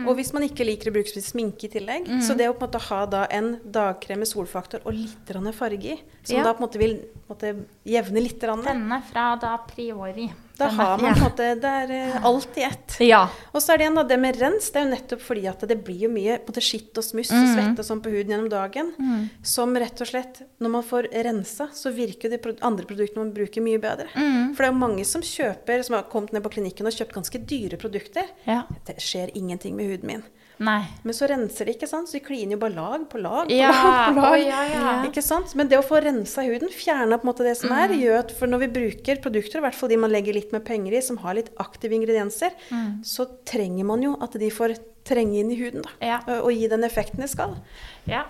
[0.08, 2.70] Og hvis man ikke liker å bruke sminke i tillegg, så det å på en
[2.70, 6.42] måte ha da en dagkrem med solfaktor og litt farge i, som Ja.
[6.42, 6.96] da på en måte vil
[7.28, 10.32] på en måte, jevne litt Denne fra da priori.
[10.58, 12.96] Da har man på en måte Det er eh, alt i ett.
[13.02, 13.24] Ja.
[13.52, 14.68] Og så er det igjen da, det med rens.
[14.70, 17.48] Det er jo nettopp fordi at det blir jo mye både skitt og smuss og
[17.54, 18.92] svette og sånn på huden gjennom dagen.
[19.42, 23.64] Som rett og slett, når man får rensa, så virker de andre produktene man bruker,
[23.64, 24.06] mye bedre.
[24.14, 27.18] For det er jo mange som kjøper, som har kommet ned på klinikken og kjøpt
[27.18, 28.30] ganske dyre produkter.
[28.46, 28.62] ja.
[28.84, 30.22] Det skjer ingenting med huden min.
[30.62, 30.84] Nei.
[31.02, 32.06] Men så renser de, ikke sant?
[32.08, 34.32] Så de kliner jo bare lag på lag på Ja, lag på lag.
[34.32, 34.92] Oh, ja, ja.
[35.08, 35.54] Ikke sant?
[35.58, 38.30] Men det å få rensa huden, fjerne på en måte det som er, gjør at
[38.38, 41.02] for når vi bruker produkter, i hvert fall de man legger litt med penger i,
[41.02, 42.54] som har litt aktive ingredienser,
[43.02, 46.20] så trenger man jo at de får trenge inn i huden da, Ja.
[46.40, 47.58] og gi den effekten de skal.
[48.08, 48.22] Ja.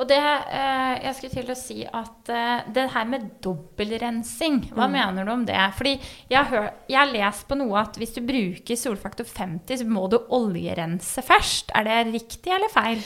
[0.00, 4.88] Og det eh, Jeg skulle til å si at eh, det her med dobbeltrensing, hva
[4.90, 5.58] mener du om det?
[5.76, 5.92] Fordi
[6.30, 9.88] jeg har, hør, jeg har lest på noe at hvis du bruker solfaktor 50, så
[9.88, 11.74] må du oljerense først.
[11.76, 13.04] Er det riktig eller feil?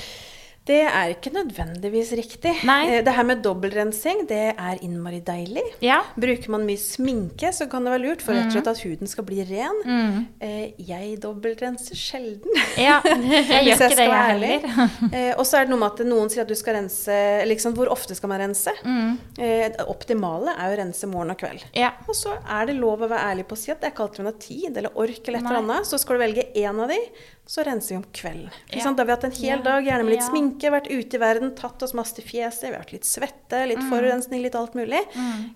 [0.65, 2.55] Det er ikke nødvendigvis riktig.
[2.65, 2.87] Nei.
[2.89, 5.63] Eh, Det her med dobbeltrensing, det er innmari deilig.
[5.85, 5.99] Ja.
[6.17, 9.11] Bruker man mye sminke, så kan det være lurt for rett og slett at huden
[9.11, 9.83] skal bli ren.
[9.85, 10.23] Mm.
[10.41, 12.49] Eh, jeg dobbeltrenser sjelden.
[12.81, 13.01] ja.
[13.05, 14.55] Jeg Hvis gjør ikke det, skal jeg være ærlig.
[14.63, 15.13] heller.
[15.13, 17.75] Eh, og så er det noe med at noen sier at du skal rense liksom,
[17.77, 18.73] Hvor ofte skal man rense?
[18.85, 19.19] Mm.
[19.37, 21.65] Det optimale er å rense morgen og kveld.
[21.77, 21.93] Ja.
[22.09, 24.33] Og så er det lov å være ærlig på å si at det er ikke
[24.41, 25.87] tid eller ork eller et eller annet.
[25.89, 26.99] Så skal du velge én av de,
[27.47, 28.51] så renser vi om kvelden.
[28.71, 28.93] Ikke Ja.
[28.95, 29.63] Da har vi hatt en hel Ja.
[29.63, 30.29] dag, gjerne med litt Ja.
[30.31, 33.67] sminke, vært ute i verden, tatt oss masse til fjeset, vi har vært litt svette,
[33.69, 33.91] litt Mm.
[33.91, 35.03] forurensning, litt alt mulig.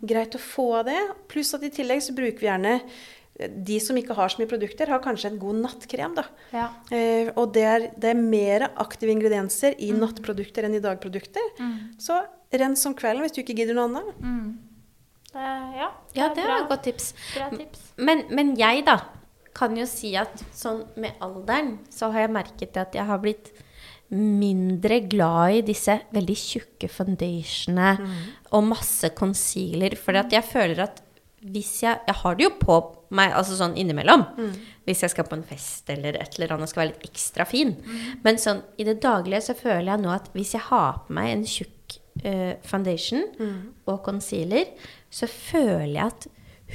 [0.05, 0.99] Greit å få av det.
[1.29, 2.83] Pluss at i tillegg så bruker vi gjerne
[3.41, 6.25] eh, de som ikke har så mye produkter, har kanskje en god nattkrem, da.
[6.53, 6.69] Ja.
[6.91, 10.01] Eh, og det er, det er mer aktive ingredienser i Mm.
[10.01, 11.41] nattprodukter enn i dagprodukter.
[11.99, 12.21] Så
[12.53, 14.59] rens om kvelden hvis du ikke gidder noe annet.
[15.33, 15.35] Det,
[15.79, 17.15] ja, ja, er det er var et godt tips.
[17.37, 17.79] Bra tips.
[17.99, 19.01] Men, men jeg, da,
[19.59, 23.51] kan jo si at sånn med alderen så har jeg merket at jeg har blitt
[24.15, 27.91] mindre glad i disse veldig tjukke foundationene
[28.57, 29.99] og masse concealer.
[30.01, 31.03] For jeg føler at
[31.39, 32.77] hvis jeg Jeg har det jo på
[33.15, 34.25] meg altså sånn innimellom.
[34.85, 37.77] Hvis jeg skal på en fest eller et eller annet skal være litt ekstra fin.
[38.25, 41.31] Men sånn i det daglige så føler jeg nå at hvis jeg har på meg
[41.31, 43.23] en tjukk uh, foundation
[43.87, 44.67] og concealer,
[45.11, 46.27] så føler jeg at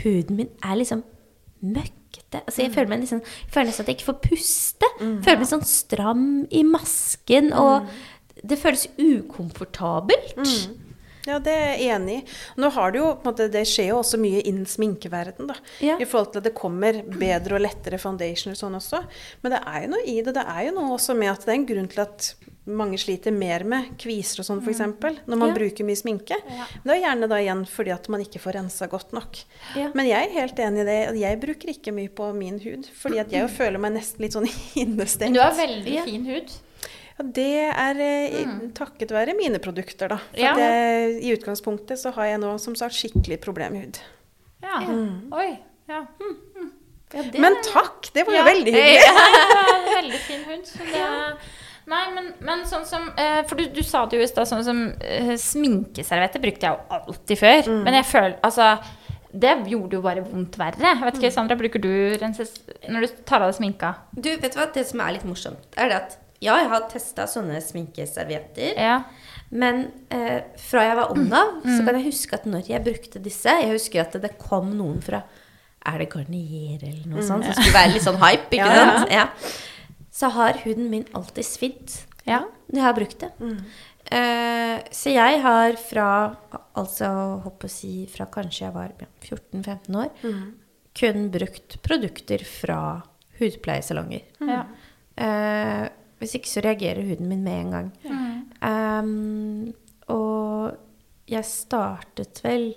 [0.03, 1.03] huden min er liksom
[2.13, 2.43] møkkete.
[2.45, 4.89] Altså, jeg føler meg liksom, jeg føler nesten at jeg ikke får puste.
[4.99, 7.89] Føler meg sånn stram i masken, og
[8.43, 10.41] det føles ukomfortabelt.
[11.23, 12.23] Ja, det er jeg enig i.
[12.59, 15.55] Nå har det jo, måte, det skjer jo også mye innen sminkeverden, da.
[15.79, 15.95] Ja.
[15.95, 18.99] I forhold til at det kommer bedre og lettere foundationer og sånn også.
[19.41, 20.33] Men det er jo noe i det.
[20.35, 22.33] Det er jo noe også med at det er en grunn til at
[22.65, 24.79] mange sliter mer med kviser og sånn f.eks.
[25.27, 25.55] Når man Ja.
[25.57, 26.37] bruker mye sminke.
[26.47, 26.65] Ja.
[26.83, 29.41] Det er gjerne da igjen fordi at man ikke får rensa godt nok.
[29.75, 29.89] Ja.
[29.93, 31.19] Men jeg er helt enig i det.
[31.19, 32.87] Jeg bruker ikke mye på min hud.
[33.01, 34.47] Fordi at jeg jo føler meg nesten litt sånn
[34.83, 35.33] innestengt.
[35.35, 36.55] Du har veldig fin hud.
[37.13, 37.99] Ja, det er
[38.47, 38.71] mm.
[38.73, 40.17] takket være mine produkter, da.
[40.31, 40.53] For Ja.
[40.55, 43.99] at i utgangspunktet så har jeg nå som sagt skikkelig problemhud.
[44.63, 44.79] Ja.
[45.35, 45.59] Oi.
[45.89, 46.05] Ja.
[47.13, 48.09] Ja, det- Men takk!
[48.13, 48.45] Det var jo Ja.
[48.45, 49.01] veldig hyggelig.
[49.03, 50.65] Ja, veldig fin hud.
[50.65, 51.37] Så det,
[51.91, 54.63] nei, men, men sånn som eh, For du, du sa det jo i stad, sånn
[54.65, 57.69] som eh, sminkeservietter brukte jeg jo alltid før.
[57.71, 57.81] Mm.
[57.87, 58.73] Men jeg føler Altså
[59.33, 60.77] det gjorde jo bare vondt verre.
[60.77, 61.19] Jeg vet Mm.
[61.23, 61.89] ikke, Sandra, bruker du
[62.21, 62.51] renses
[62.85, 63.89] når du tar av deg sminka?
[64.13, 64.67] Du, vet du hva?
[64.75, 68.75] Det som er litt morsomt, er det at ja, jeg har testa sånne sminkeservietter.
[68.77, 68.99] Ja.
[69.49, 73.19] Men eh, fra jeg var ung av, så kan jeg huske at når jeg brukte
[73.21, 75.19] disse Jeg husker at det kom noen fra
[75.85, 77.45] Er det Garnier eller noe sånt?
[77.45, 78.85] Som skulle være litt sånn hype, ikke ja.
[78.97, 79.13] sant?
[79.13, 79.27] Ja.
[80.13, 81.95] Så har huden min alltid svidd
[82.27, 82.43] Ja.
[82.69, 83.31] når jeg har brukt det.
[84.13, 86.07] Eh, så jeg har fra
[86.75, 87.07] altså
[87.43, 90.11] håper å si fra kanskje jeg var 14-15 år,
[90.93, 92.79] kun brukt produkter fra
[93.39, 94.23] hudpleiesalonger.
[94.47, 94.63] ja.
[95.13, 97.89] Uh, hvis ikke så reagerer huden min med en gang.
[98.63, 99.73] Um,
[100.09, 100.77] og
[101.29, 102.71] jeg startet vel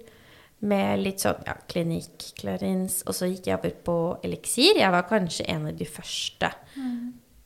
[0.61, 3.97] med litt sånn ja, klinikk, klarins, og så gikk jeg over på
[4.27, 4.81] eliksir.
[4.83, 6.51] Jeg var kanskje en av de første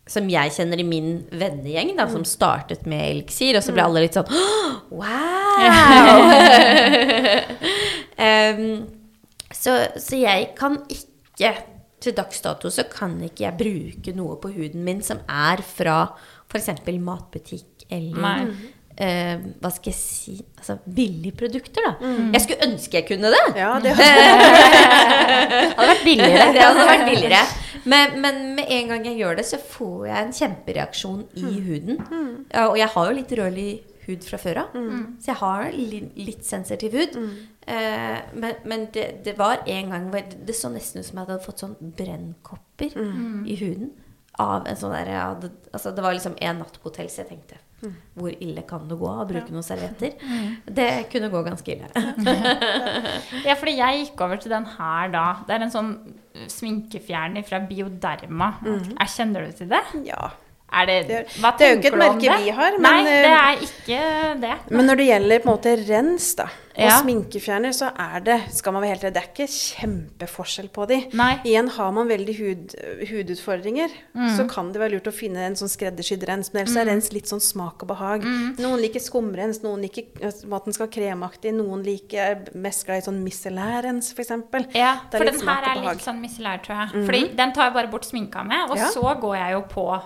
[0.08, 4.04] som jeg kjenner i min vennegjeng, da, som startet med eliksir, og så ble alle
[4.06, 4.30] litt sånn
[4.90, 5.60] Wow!
[8.26, 8.64] um,
[9.54, 11.52] så, så jeg kan ikke
[12.00, 16.02] til dags dato så kan ikke jeg bruke noe på huden min som er fra
[16.50, 16.70] f.eks.
[16.96, 18.70] matbutikk eller Nei.
[19.00, 22.10] Eh, Hva skal jeg si Altså billige produkter, da.
[22.34, 23.42] Jeg skulle ønske jeg kunne det.
[23.56, 26.48] Ja, det Hadde vært billigere.
[26.54, 27.44] Det hadde vært billigere.
[27.88, 32.02] Men, men med en gang jeg gjør det, så får jeg en kjempereaksjon i huden.
[32.52, 33.70] Ja, og jeg har jo litt rødlig
[34.06, 34.76] hud fra før av,
[35.20, 37.16] så jeg har li, litt sensitiv hud.
[37.70, 41.28] Eh, men men det, det var en gang hvor det så nesten ut som jeg
[41.28, 42.96] hadde fått sånn brennkopper
[43.46, 43.92] i huden.
[44.40, 45.10] Av en sånn der,
[45.42, 47.58] det, altså det var liksom en natt på hotell, så jeg tenkte
[48.18, 50.16] hvor ille kan det gå å bruke noen servietter?
[50.80, 51.88] Det kunne gå ganske ille.
[53.48, 55.24] Ja, fordi jeg gikk over til den her da.
[55.48, 55.90] Det er en sånn
[56.50, 58.52] sminkefjerner fra Bioderma.
[58.66, 59.82] Jeg kjenner du til det?
[60.08, 60.30] ja.
[60.70, 63.50] Det, Det- hva det er jo ikke et merke vi har, men, Nei, det eh,
[63.50, 64.56] er ikke det.
[64.70, 67.00] Men når det gjelder på en måte rens da, og Ja.
[67.02, 71.00] sminkefjerner, så er det skal man være helt redd, det er ikke kjempeforskjell på de.
[71.12, 71.40] Nei.
[71.44, 72.74] Igjen, har man veldig hud,
[73.10, 74.36] hudutfordringer, Mm.
[74.36, 76.52] så kan det være lurt å finne en sånn skreddersydd rens.
[76.54, 78.22] Men ellers er rens litt sånn smak og behag.
[78.22, 78.56] Mm.
[78.58, 82.86] Noen liker skumrens, noen liker eh, at den skal være kremaktig, noen liker er mest
[82.86, 84.30] glad i sånn miscellærrens, f.eks.
[84.74, 87.04] Ja, for den her er litt sånn miscellær, tror jeg.
[87.06, 88.88] Fordi den tar jeg bare bort sminka med, og Ja.
[88.90, 90.02] så går jeg jo på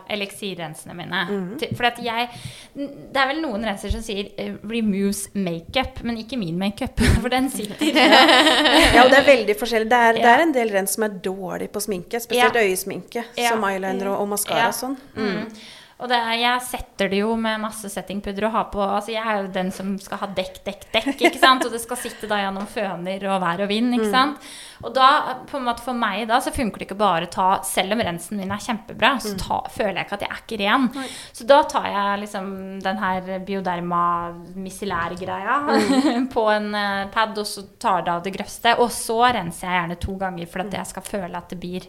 [0.54, 1.58] eliksirrensene mine.
[1.58, 2.28] Til- For at jeg
[2.74, 7.28] Det er vel noen renser som sier eh, 'removes makeup', men ikke min makeup, for
[7.28, 7.86] den sitter.
[7.94, 9.88] Ja, og det er veldig forskjellig.
[9.90, 12.60] Det er, det er en del rens som er dårlig på sminke, spesielt Ja.
[12.62, 13.48] øyesminke, Ja.
[13.50, 14.68] som eyeliner og, og maskara Ja.
[14.68, 14.96] og sånn.
[15.16, 15.50] Mm.
[16.04, 19.38] Og det jeg setter det jo med masse settingpudder og har på Altså jeg er
[19.40, 21.64] jo den som skal ha dekk, dekk, dekk, ikke sant?
[21.64, 24.48] Og det skal sitte da gjennom føner og vær og vind, ikke sant?
[24.84, 25.06] Og da,
[25.48, 28.02] på en måte for meg da, så funker det ikke bare å ta Selv om
[28.04, 30.88] rensen min er kjempebra, så ta, føler jeg ikke at jeg er ikke ren.
[31.32, 32.50] Så da tar jeg liksom
[32.84, 34.02] den her Bioderma
[34.60, 35.56] micellær-greia
[36.34, 38.76] på en eh, pad, og så tar det av det grøvste.
[38.84, 41.88] Og så renser jeg gjerne to ganger for at jeg skal føle at det blir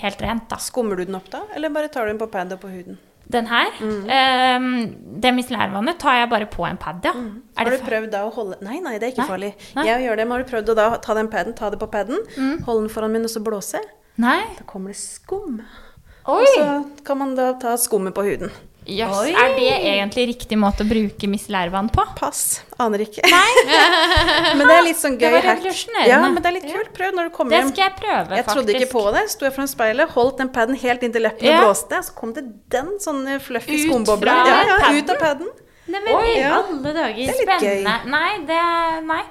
[0.00, 0.56] helt rent, da.
[0.56, 2.96] Skummer du den opp da, eller bare tar du den på pad og på huden?
[3.28, 3.66] Den her,
[4.08, 7.12] ehm, det mislærvannet, tar jeg bare på en pad, ja.
[7.12, 9.28] Er Har du prøvd da å holde Nei, nei, det er ikke Nei.
[9.28, 9.50] farlig.
[9.76, 9.84] Nei.
[9.86, 11.90] Jeg gjør det, men har du prøvd å da ta den paden, ta det på
[11.92, 12.24] paden,
[12.64, 13.82] holde den foran munnen og så blåse?
[14.16, 14.40] Nei?
[14.56, 15.60] Da kommer det skum.
[16.28, 16.40] Oi!
[16.40, 18.50] Og så kan man da ta skummet på huden.
[18.88, 19.32] Oi.
[19.36, 22.04] Er det egentlig riktig måte å bruke micellærvann på?
[22.16, 22.62] Pass.
[22.80, 23.20] Aner ikke.
[24.56, 25.66] men det er litt sånn gøy hack.
[26.08, 26.90] Ja, men det er litt kult.
[26.96, 28.54] Prøv når du kommer Det skal jeg prøve, Jeg faktisk.
[28.54, 29.24] trodde ikke på det.
[29.34, 31.60] Sto jeg foran speilet, holdt den paden helt inntil leppene Ja.
[31.60, 34.38] og blåste, så kom det den sånne fluffy Ut skumbobla.
[34.48, 35.52] Ja, ja, ut av paden.
[35.88, 36.56] Nei, men Oi, ja.
[36.62, 37.22] alle dager.
[37.22, 37.86] Det er litt gøy.
[38.12, 38.64] Nei, det
[39.08, 39.22] Nei.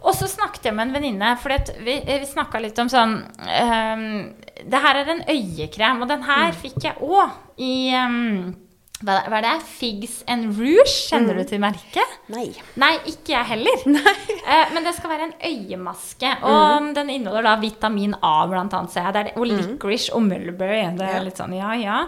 [0.00, 1.52] Og så snakket jeg med en venninne, for
[1.84, 4.06] vi, vi snakka litt om sånn um,
[4.64, 8.54] Det her er en øyekrem, og den her fikk jeg òg i ehm,
[9.04, 9.52] hva, er det?
[9.64, 10.92] Figs and Rouge?
[11.08, 12.16] Kjenner du til merket?
[12.28, 12.50] Nei.
[12.76, 13.86] Nei, ikke jeg heller.
[14.50, 16.30] Eh, men det skal være en øyemaske.
[16.42, 18.90] Og den inneholder da vitamin A, blant annet.
[18.90, 19.14] ser jeg.
[19.14, 20.80] Det det, og licorice og mulberry.
[20.98, 21.22] Det er Ja.
[21.22, 21.98] litt sånn, ja, ja.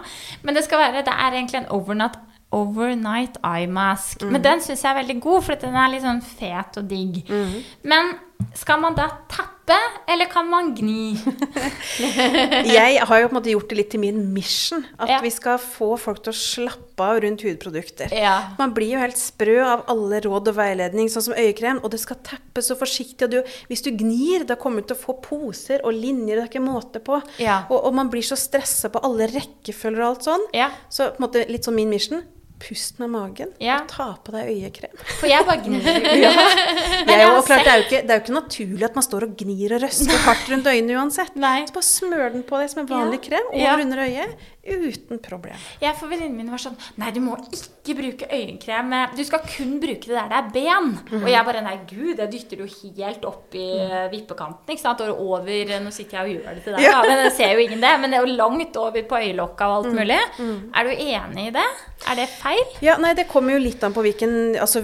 [0.43, 2.17] Men det skal være, det er egentlig en overnight,
[2.51, 4.21] overnight eye mask.
[4.29, 7.23] Men den syns jeg er veldig god, for den er litt sånn fet og digg.
[7.83, 8.13] Men
[8.59, 9.52] skal man da tappe,
[10.07, 11.15] eller kan man gni?
[12.67, 14.83] Jeg har jo på en måte gjort det litt til min mission.
[14.99, 15.19] At Ja.
[15.23, 18.11] vi skal få folk til å slappe av rundt hudprodukter.
[18.11, 18.51] Ja.
[18.59, 21.79] Man blir jo helt sprø av alle råd og veiledning, sånn som øyekrem.
[21.83, 23.23] Og det skal tappes så forsiktig.
[23.23, 26.35] Og du, hvis du gnir, da kommer du til å få poser og linjer.
[26.35, 27.21] Det er ikke måte på.
[27.39, 27.63] Ja.
[27.69, 30.47] Og, og man blir så stressa på alle rekkefølger og alt sånn.
[30.89, 32.23] Så på en måte litt sånn min mission.
[32.63, 33.81] Pust med magen, Ja.
[33.81, 34.93] og ta på deg øyekrem.
[35.19, 35.83] For jeg bare gnir.
[37.07, 39.25] Det er, jo, klart, det, er ikke, det er jo ikke naturlig at man står
[39.27, 41.35] og gnir og røsker hardt rundt øynene uansett.
[41.35, 41.65] Nei.
[41.67, 43.25] Så bare smør den på deg som en vanlig Ja.
[43.29, 43.75] krem over Ja.
[43.83, 45.55] under øyet uten problem.
[45.81, 48.93] Jeg for venninnen min var sånn Nei, du må ikke bruke øyenkrem.
[49.17, 50.93] Du skal kun bruke det der det er ben.
[51.19, 54.71] Og jeg bare Nei, gud, det dytter du helt opp i eh, vippekanten.
[54.71, 55.01] ikke sant?
[55.03, 56.93] Og over Nå sitter jeg og gjør det til deg, Ja.
[57.01, 57.93] da, men jeg ser jo ingen det.
[57.99, 60.19] Men det er jo langt over på øyelokka og alt mulig.
[60.39, 61.67] Er du enig i det?
[62.07, 62.63] Er det feil?
[62.83, 64.81] Ja, nei, Det kommer jo litt an på hvilken altså,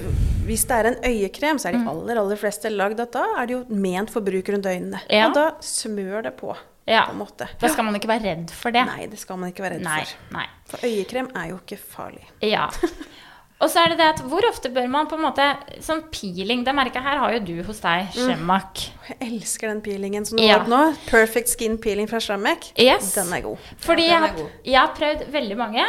[0.49, 3.45] Hvis det er en øyekrem, så er de aller aller fleste lagd at da er
[3.47, 4.99] det jo ment for bruk rundt øynene.
[5.07, 5.27] Ja.
[5.27, 6.55] Og da smør det på,
[6.89, 7.03] Ja.
[7.05, 7.47] på en måte.
[7.61, 8.81] Da skal man ikke være redd for det.
[8.89, 9.99] Nei, det skal man ikke være redd Nei.
[10.03, 10.35] for.
[10.39, 10.45] nei.
[10.71, 12.25] For øyekrem er jo ikke farlig.
[12.45, 12.67] Ja.
[13.59, 15.43] Og så er det det at hvor ofte bør man på en måte
[15.83, 18.85] Sånn peeling, det merket her har jo du hos deg, Shemak.
[19.09, 20.59] Jeg elsker den peelingen som du Ja.
[20.61, 20.79] har nå.
[21.09, 22.69] Perfect Skin Peeling fra Shramek.
[22.79, 23.09] Yes.
[23.17, 23.57] Den er god.
[23.83, 24.49] Fordi Ja, jeg, den er har, god.
[24.65, 25.85] jeg har prøvd veldig mange,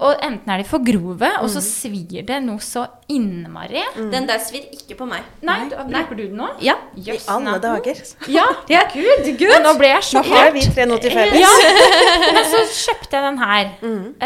[0.00, 3.80] og enten er de for grove, og så svir det noe så innmari.
[4.12, 5.22] Den der svir ikke på meg.
[5.42, 6.48] Nei, du, bruker du den nå?
[6.60, 6.74] Ja.
[6.96, 7.62] I alle natten.
[7.62, 8.02] dager.
[8.28, 11.40] Ja, Ja, gud, men nå ble jeg Nå har vi tre noe til felles.
[11.40, 11.48] Ja,
[12.36, 13.72] men så kjøpte jeg den her.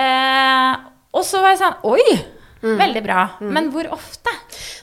[0.03, 0.77] Eh,
[1.15, 2.19] og så var jeg sånn Oi!
[2.63, 3.21] Veldig bra.
[3.41, 4.33] Men hvor ofte?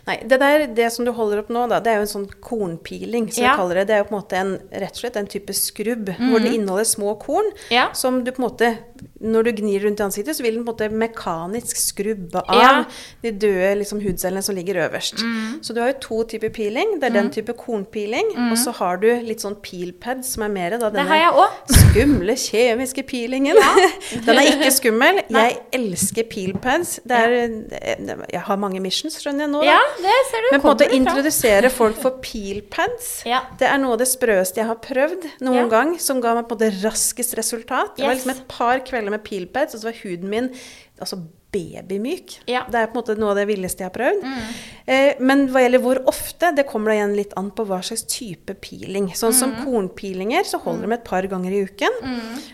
[0.07, 2.27] Nei, det der, det som du holder opp nå, da, det er jo en sånn
[2.45, 3.49] kornpiling, som Ja.
[3.49, 3.87] jeg kaller det.
[3.89, 6.53] Det er jo på en måte en, rett og slett en type skrubb, hvor det
[6.53, 7.87] inneholder små korn, Ja.
[7.93, 8.77] som du på en måte,
[9.19, 12.61] når du gnir rundt i ansiktet, så vil den på en måte mekanisk skrubbe av
[12.61, 12.85] Ja.
[13.23, 15.19] de døde liksom, hudcellene som ligger øverst.
[15.65, 16.99] Så du har jo to typer piling.
[16.99, 20.77] Det er den type kornpiling, og så har du litt sånn peelpad, som er mer
[20.77, 23.55] da denne skumle kjemiske pilingen.
[24.25, 25.21] Den er ikke skummel.
[25.29, 26.99] Jeg elsker peelpads.
[27.05, 29.63] Det er, jeg har mange missions, skjønner jeg nå.
[29.65, 30.49] Ja, det ser du.
[30.51, 33.41] Men på en måte å introdusere folk for peelpads, Ja.
[33.59, 35.67] det er noe av det sprøeste jeg har prøvd noen Ja.
[35.71, 37.95] gang, som ga meg på en måte raskest resultat.
[37.97, 40.51] Det var liksom et par kvelder med peelpads, og så var huden min
[41.01, 41.17] altså
[41.55, 42.37] babymyk.
[42.51, 42.65] Ja.
[42.65, 42.71] Mm.
[42.75, 44.25] Det er på en måte noe av det villeste jeg har prøvd.
[44.85, 48.03] Eh, men hva gjelder hvor ofte, det kommer da igjen litt an på hva slags
[48.11, 49.07] type peeling.
[49.17, 51.95] Sånn som kornpilinger, kornpeelinger, så holder de et par ganger i uken.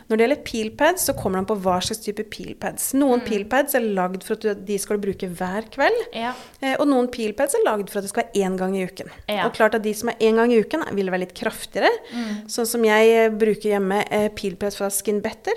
[0.07, 2.93] Når det gjelder peelpads, så kommer de på hva slags type peelpads.
[2.95, 3.25] Noen Mm.
[3.27, 6.01] peelpads er lagd for at du, de skal du bruke hver kveld.
[6.13, 6.33] Ja.
[6.61, 9.09] Eh, Og noen peelpads er lagd for at det skal være én gang i uken.
[9.27, 9.45] Ja.
[9.45, 11.89] Og klart at de som er én gang i uken, vil være litt kraftigere.
[12.13, 12.47] Mm.
[12.47, 15.53] Sånn som jeg bruker hjemme eh, peelpads fra Skin Better.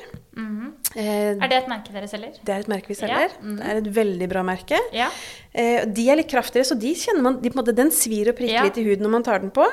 [0.97, 2.37] Eh, Er det et merke dere selger?
[2.45, 3.37] det er et merke vi Ja, selger.
[3.59, 4.79] Det er et veldig bra merke.
[4.95, 5.09] Ja.
[5.53, 8.55] Eh, de er litt kraftigere, så de kjenner man, de, måte, den svir og prikker
[8.61, 8.65] Ja.
[8.65, 9.67] litt i huden når man tar den på.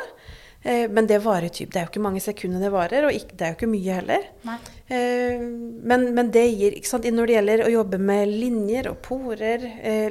[0.63, 3.35] Eh, men det varer typ, det er jo ikke mange sekunder det varer, og ikke,
[3.37, 4.27] det er jo ikke mye heller.
[4.89, 9.63] Men, men det gir ikke sant, Når det gjelder å jobbe med linjer og porer,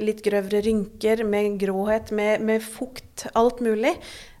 [0.03, 3.95] litt grøvre rynker, med gråhet, med, med fukt, alt mulig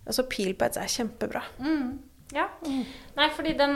[0.07, 1.43] altså Peelpads er kjempebra.
[1.61, 1.99] Mm.
[2.33, 2.47] Ja.
[3.21, 3.75] Nei, fordi den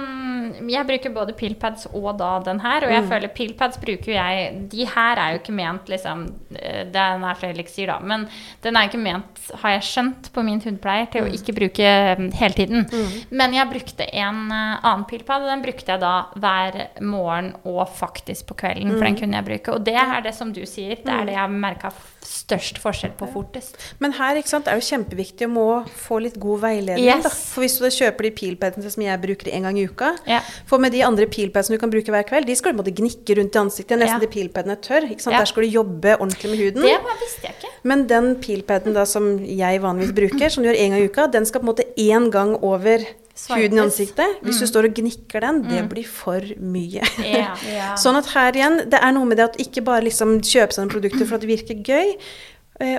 [0.72, 2.86] Jeg bruker både peelpads og da den her.
[2.88, 6.26] Og jeg føler peelpads bruker jeg De her er jo ikke ment liksom
[6.58, 8.00] eh, Den er fra Elixir, da.
[8.02, 8.26] Men
[8.66, 12.30] den er ikke ment, har jeg skjønt, på min hudpleier til å ikke bruke mm,
[12.40, 12.88] hele tiden.
[13.30, 17.84] Men jeg brukte en eh, annen peelpad, og den brukte jeg da hver morgen og
[18.00, 18.96] faktisk på kvelden.
[18.96, 19.76] For den kunne jeg bruke.
[19.76, 21.94] Og det er det som du sier, det er det jeg har merka
[22.26, 23.78] størst forskjell på fortest.
[24.02, 27.06] Men her ikke sant, er jo kjempeviktig å må få litt god veiledning.
[27.06, 27.26] Yes.
[27.26, 27.32] Da.
[27.54, 30.40] For hvis du da kjøper de peelpadsene som jeg bruker en gang i uka Ja.
[30.66, 33.36] For med de andre peelpadsene du kan bruke hver kveld, de skal du måtte gnikke
[33.38, 34.26] rundt i ansiktet nesten Ja.
[34.26, 35.08] til peelpadene er tørr.
[35.26, 36.82] Der skal du jobbe ordentlig med huden.
[36.82, 37.70] Det visste jeg ikke.
[37.84, 41.28] Men den peelpaden da som jeg vanligvis bruker, som du gjør en gang i uka,
[41.28, 43.00] den skal på en måte én gang over
[43.36, 43.56] Swipes.
[43.64, 44.38] huden i ansiktet.
[44.42, 47.02] Hvis du står og gnikker den, det blir for mye.
[47.20, 47.58] Yeah.
[47.70, 47.96] Yeah.
[47.98, 50.86] Sånn at her igjen, det er noe med det at ikke bare liksom kjøpe seg
[50.86, 52.16] noen produkter for at det virker gøy,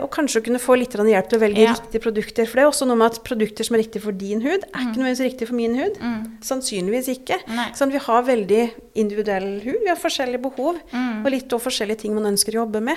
[0.02, 1.74] og kanskje kunne få litt hjelp til å velge Ja.
[1.74, 2.46] riktige produkter.
[2.46, 4.80] For det er også noe med at produkter som er riktige for din hud, er
[4.80, 5.98] ikke nødvendigvis riktig for min hud.
[6.40, 7.36] Sannsynligvis ikke.
[7.46, 7.74] Mm.
[7.76, 11.24] Sånn, vi har veldig individuell hud, vi har forskjellige behov, Mm.
[11.26, 12.96] og litt og forskjellige ting man ønsker å jobbe med.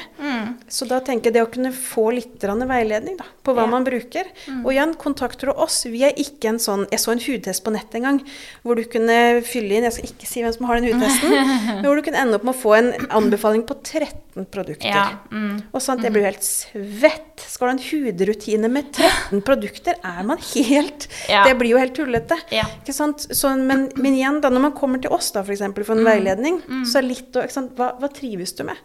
[0.69, 3.67] Så da tenker jeg det å kunne få litt veiledning da, på hva Ja.
[3.67, 3.71] Mm.
[3.71, 4.23] man bruker.
[4.63, 5.83] Og igjen, kontakter du oss.
[5.89, 8.19] Vi er ikke en sånn Jeg så en hudtest på nettet en gang
[8.63, 11.31] hvor du kunne fylle inn Jeg skal ikke si hvem som har den hudtesten,
[11.81, 14.87] men hvor du kunne ende opp med å få en anbefaling på 13 produkter.
[14.87, 15.63] Ja, mm.
[15.73, 17.25] Og sant, jeg blir jo helt svett.
[17.49, 21.43] Skal du ha en hudrutine med 13 produkter, er man helt Ja.
[21.47, 22.37] Det blir jo helt tullete.
[22.51, 23.25] Ikke sant?
[23.35, 26.03] Så, men, men igjen, da, når man kommer til oss da, for, eksempel, for en
[26.05, 26.09] Mm.
[26.09, 27.43] veiledning, så er litt å?
[27.75, 28.77] Hva, hva trives du med?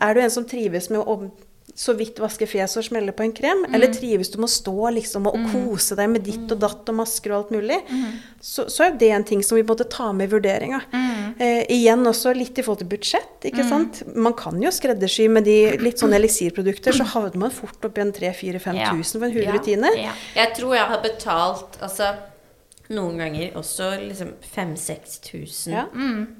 [0.00, 1.30] Er du en som trives med å
[1.74, 3.64] så vidt vaske fjeset og smelle på en krem?
[3.64, 3.74] Mm.
[3.74, 5.46] Eller trives du med å stå liksom, og, mm.
[5.52, 7.78] kose deg med ditt og datt og masker og alt mulig?
[7.88, 8.18] Mm.
[8.44, 10.82] Så, så er det en ting som vi måtte ta med i vurderinga.
[10.92, 11.22] Mm.
[11.38, 13.46] Eh, igjen også litt i forhold til budsjett.
[13.48, 14.02] ikke sant?
[14.14, 18.12] Man kan jo skreddersy med de litt sånne eliksirprodukter, så havner man fort oppi en
[18.12, 18.92] 3000-4000-5000 Ja.
[19.06, 19.94] for en hudrutine.
[19.96, 20.12] Ja.
[20.36, 22.12] Jeg tror jeg har betalt altså,
[22.92, 25.86] noen ganger også liksom 5000-6000 Ja.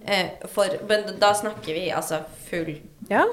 [0.05, 2.77] eh, for Men da snakker vi altså full
[3.11, 3.25] Ja.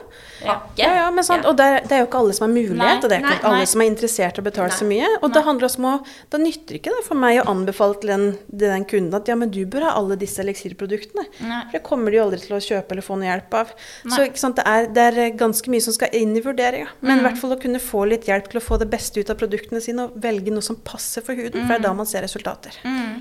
[0.43, 1.49] Ja, ja, men sant, Ja.
[1.51, 3.19] og det er, det er jo ikke alle som har mulighet, Nei, og det er
[3.21, 3.65] ikke nei, alle nei.
[3.65, 5.07] som er interessert i å betale så mye.
[5.21, 8.09] Og det handler også om å Da nytter ikke det for meg å anbefale til
[8.09, 11.25] den, den kunden at ja, men du bør ha alle disse eliksirproduktene.
[11.39, 13.73] For det kommer de jo aldri til å kjøpe eller få noe hjelp av.
[14.09, 16.87] Så ikke sant, det, er, det er ganske mye som skal inn i vurderinga.
[17.01, 17.25] Men Mm.
[17.25, 19.35] i hvert fall å kunne få litt hjelp til å få det beste ut av
[19.37, 21.61] produktene sine, og velge noe som passer for huden.
[21.67, 21.83] For det er Mm.
[21.83, 22.71] da man ser resultater.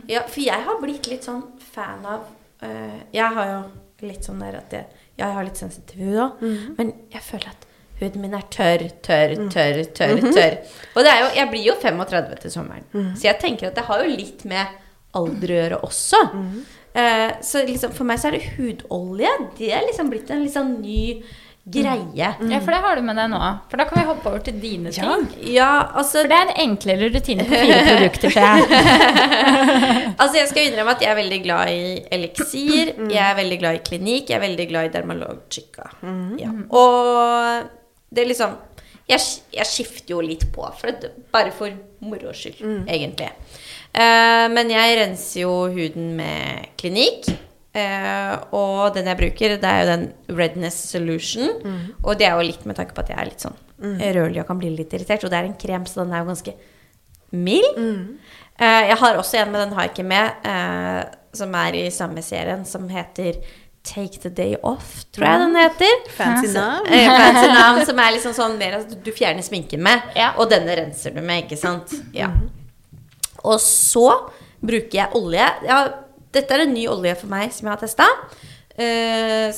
[0.08, 2.20] Ja, for jeg har blitt litt sånn fan av
[2.62, 4.87] eh, Jeg har jo litt sånn der at jeg,
[5.18, 6.74] jeg har litt sensitiv hud òg, Mhm.
[6.78, 7.64] men jeg føler at
[8.00, 9.48] huden min er tørr, tørr, Mm.
[9.50, 10.16] tørr, tørr.
[10.22, 10.33] Mhm.
[10.35, 10.59] tørr.
[10.96, 12.85] Og det er jo, jeg blir jo 35 til sommeren,
[13.16, 14.66] så jeg tenker at det har jo litt med
[15.14, 16.22] alder å gjøre også.
[16.35, 16.64] Mhm.
[16.94, 19.28] Eh, så liksom, for meg så er det hudolje.
[19.59, 21.22] Det er liksom blitt en litt sånn ny
[21.74, 22.12] greie.
[22.18, 23.40] Ja, for det har du med deg nå.
[23.70, 25.26] For da kan vi hoppe over til dine ting.
[25.38, 25.48] Ja.
[25.59, 28.85] Ja, altså For det er en enklere rutine på fire produkter, ser jeg.
[30.19, 31.83] Altså, jeg skal innrømme at jeg er veldig glad i
[32.16, 32.94] eliksir.
[33.06, 34.33] Jeg er veldig glad i klinikk.
[34.33, 35.90] Jeg er veldig glad i Dermalogica.
[36.40, 36.50] Ja.
[36.75, 37.69] Og
[38.10, 38.56] det er liksom
[39.08, 39.21] jeg,
[39.56, 41.73] jeg skifter jo litt på, for det, bare for
[42.04, 43.31] moro skyld, egentlig.
[43.96, 47.31] Uh, men jeg renser jo huden med klinikk.
[47.77, 50.06] Eh, og den jeg bruker, det er jo den
[50.38, 51.50] Redness Solution.
[52.02, 54.48] Og det er jo litt med tanke på at jeg er litt sånn rødlig og
[54.48, 55.25] kan bli litt irritert.
[55.25, 56.54] Og det er en krem, så den er jo ganske
[57.31, 57.79] mild.
[58.58, 61.02] Eh, jeg har også en, men den har jeg ikke med, uh,
[61.38, 63.37] som er i samme serien, som heter
[63.87, 66.00] Take the Day Off, tror jeg den heter.
[66.16, 66.88] Fancy navn.
[66.90, 70.33] fancy navn, som er liksom sånn mer at du fjerner sminken med, Ja.
[70.37, 71.94] og denne renser du med, ikke sant?
[72.16, 72.33] Ja.
[73.46, 74.08] Og så
[74.58, 75.46] bruker jeg olje.
[75.69, 75.79] Ja,
[76.35, 78.08] dette er en ny olje for meg som jeg har testa.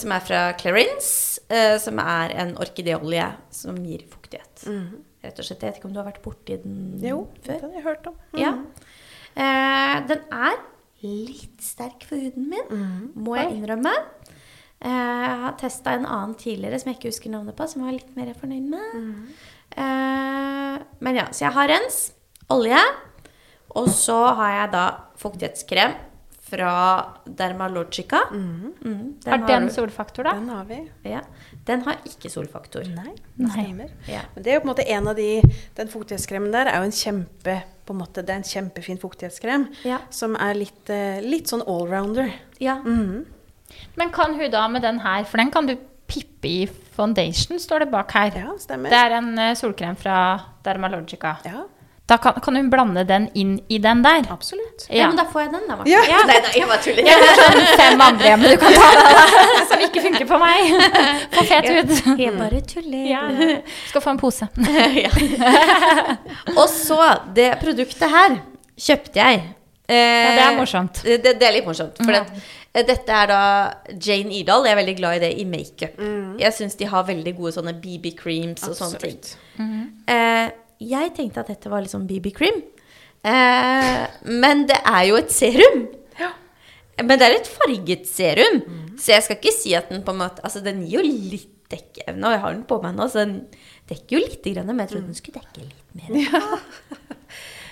[0.01, 1.39] som er fra Clarins.
[1.51, 4.63] Uh, som er en orkideolje som gir fuktighet.
[5.21, 5.61] Rett og slett.
[5.61, 7.59] Jeg vet ikke om du har vært borti den Jo, før?
[7.59, 8.15] det har jeg hørt om.
[8.39, 8.53] Ja.
[9.35, 10.57] Uh, den er
[11.03, 13.93] litt sterk for huden min, må jeg innrømme.
[14.81, 17.89] Eh, jeg har testa en annen tidligere som jeg ikke husker navnet på, som jeg
[17.91, 19.01] var litt mer fornøyd med.
[19.77, 21.99] Eh, men ja, så jeg har rens,
[22.53, 22.81] olje,
[23.77, 24.85] og så har jeg da
[25.21, 25.99] fuktighetskrem
[26.51, 26.71] fra
[27.27, 28.21] Dermalogica.
[28.33, 30.33] Mm, den Har den har solfaktor, da?
[30.35, 30.79] Den har vi.
[31.09, 31.21] ja,
[31.67, 32.85] Den har ikke solfaktor.
[32.91, 33.91] Nei, det stemmer.
[34.09, 34.21] Ja.
[34.35, 35.29] Men det er jo på en måte en av de
[35.77, 39.69] Den fuktighetskremen der er jo en kjempe på en måte, Det er en kjempefin fuktighetskrem
[39.85, 39.99] Ja.
[40.11, 42.33] som er litt, eh, litt sånn allrounder.
[42.61, 42.77] Ja.
[43.97, 45.77] Men kan hun da med den her, for den kan du
[46.11, 48.31] pippe i foundation, står det bak her.
[48.35, 48.91] Ja, stemmer.
[48.91, 51.37] Det er en eh, solkrem fra Dermalogica.
[51.47, 51.65] Ja,
[52.11, 54.25] Da kan, kan hun blande den inn i den der.
[54.35, 54.87] absolutt.
[54.89, 54.97] Ja.
[55.05, 55.09] Ja.
[55.13, 55.77] men da får jeg den, da.
[55.79, 55.91] Martha.
[55.93, 56.23] Ja.
[56.27, 57.07] Nei, nei, jeg bare tuller.
[57.07, 60.73] Jeg har sånn fem andre, men du kan ta den som ikke funker på meg.
[61.37, 61.93] Få fet hud.
[62.19, 63.05] Jeg bare tuller.
[63.07, 63.23] Ja.
[63.93, 64.49] Skal få en pose.
[65.05, 65.11] ja.
[66.57, 66.99] Og så,
[67.37, 68.41] det produktet her
[68.81, 69.43] kjøpte jeg.
[69.91, 71.01] Eh, Ja, det er morsomt.
[71.05, 71.99] Det, det er litt morsomt.
[72.03, 72.31] For at,
[72.75, 73.41] eh, dette er da
[73.99, 74.67] Jane Idal.
[74.69, 75.99] Jeg er veldig glad i det i makeup.
[76.41, 79.19] Jeg syns de har veldig gode sånne BB creams og sånne ting.
[79.19, 79.37] Absolutt.
[80.11, 80.49] Eh,
[80.81, 82.61] jeg tenkte at dette var litt sånn BB cream.
[83.21, 84.03] Eh,
[84.33, 85.83] men det er jo et serum.
[86.21, 86.33] Ja.
[87.03, 88.63] Men det er et farget serum.
[89.01, 91.49] Så jeg skal ikke si at den på en måte Altså, den gir jo litt
[91.71, 93.37] dekkeevne, og jeg har den på meg nå, så den
[93.91, 96.41] dekker jo lite grann, men jeg trodde den skulle dekke litt mer.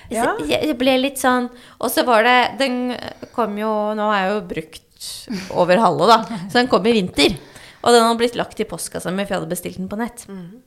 [0.09, 0.31] Ja.
[0.41, 1.51] Jeg, jeg ble litt sånn
[1.85, 2.95] Og så var det Den
[3.37, 5.09] kom jo Nå er jeg jo brukt
[5.53, 6.17] over halve, da.
[6.49, 7.35] Så den kom i vinter.
[7.83, 10.25] Og den hadde blitt lagt i postkassa mi, for jeg hadde bestilt den på nett.
[10.33, 10.63] Mm.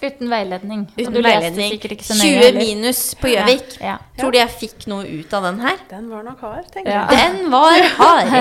[0.00, 0.86] Uten veiledning.
[0.96, 1.72] Uten du veiledning.
[1.74, 3.74] sikkert ikke så nøye 20 minus på Gjøvik.
[3.84, 3.98] Ja.
[4.16, 5.76] Tror du jeg fikk noe ut av den her?
[5.90, 7.02] Den var nok hard, tenker Ja.
[7.10, 8.32] Den var hard!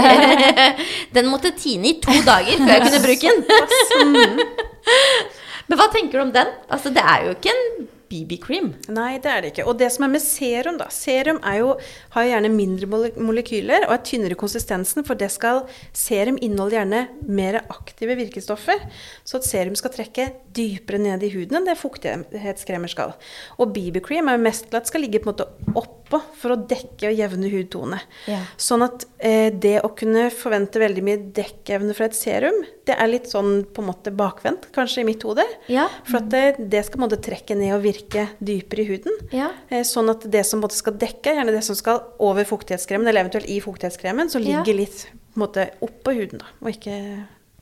[1.16, 4.40] Den måtte tine i to dager før jeg kunne bruke den.
[5.70, 6.54] Men hva tenker du om den?
[6.72, 7.66] Altså, det er jo ikke en
[8.10, 8.72] BB-cream.
[8.94, 9.66] Nei, det er det ikke.
[9.70, 11.74] Og det som er med serum, da Serum er jo,
[12.16, 15.64] har jo gjerne mindre molekyler og er tynnere i konsistensen, for det skal
[15.96, 18.82] Serum inneholder gjerne mer aktive virkestoffer,
[19.28, 23.16] så at serum skal trekke dypere ned i huden enn det fuktighetskremer skal.
[23.62, 26.60] Og BB-cream er jo mest til at skal ligge på en måte oppå for å
[26.70, 28.02] dekke og jevne hudtone.
[28.30, 28.42] Ja.
[28.60, 32.58] Sånn at eh, det å kunne forvente veldig mye dekkevne fra et serum,
[32.90, 35.46] det er litt sånn på en måte bakvendt, kanskje i mitt hode.
[35.72, 35.88] Ja.
[36.08, 39.18] For at det, det skal måtte, trekke ned og virke dypere i huden.
[39.36, 39.52] Ja.
[39.70, 43.08] Eh, Sånn at det som måtte, skal dekke, er gjerne det som skal over fuktighetskremen,
[43.10, 44.40] eller eventuelt i fuktighetskremen, Ja.
[44.40, 46.96] ligger litt på en måte oppå huden, da, og ikke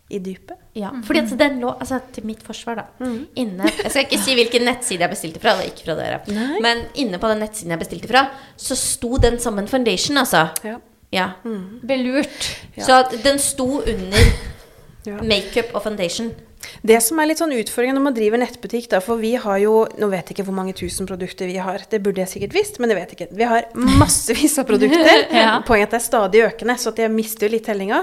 [0.10, 0.56] i dypet.
[0.78, 2.84] Ja, fordi altså, den lå altså, Til mitt forsvar, da.
[3.36, 5.56] Inne, jeg skal ikke si hvilken nettside jeg bestilte fra.
[5.58, 6.20] Det er ikke fra dere.
[6.32, 6.62] Nei.
[6.64, 8.22] Men inne på den nettsiden jeg bestilte fra,
[8.56, 10.46] så sto den sammen foundation, altså.
[10.64, 10.78] Ja.
[11.12, 11.28] Ja.
[11.44, 12.48] Ble lurt.
[12.80, 14.32] Så at den sto under
[15.08, 15.22] Ja.
[15.24, 16.34] makeup og foundation.
[16.82, 19.86] Det som er litt sånn utfordringen når man driver nettbutikk, da, for vi har jo
[20.02, 22.80] Nå vet jeg ikke hvor mange tusen produkter vi har, det burde jeg sikkert visst,
[22.82, 23.38] men det vet jeg ikke.
[23.38, 25.22] Vi har massevis av produkter.
[25.38, 25.60] Ja.
[25.68, 28.00] Poenget er at det er stadig økende, så at jeg mister jo litt tellinga.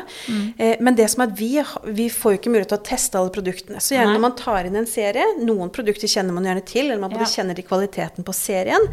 [0.56, 1.50] Eh, men det som er at vi,
[1.98, 3.82] vi får jo ikke mulighet til å teste alle produktene.
[3.82, 4.16] Så gjerne Nei.
[4.20, 7.26] når man tar inn en serie, noen produkter kjenner man gjerne til, eller man både
[7.26, 7.32] Ja.
[7.34, 8.86] kjenner til kvaliteten på serien.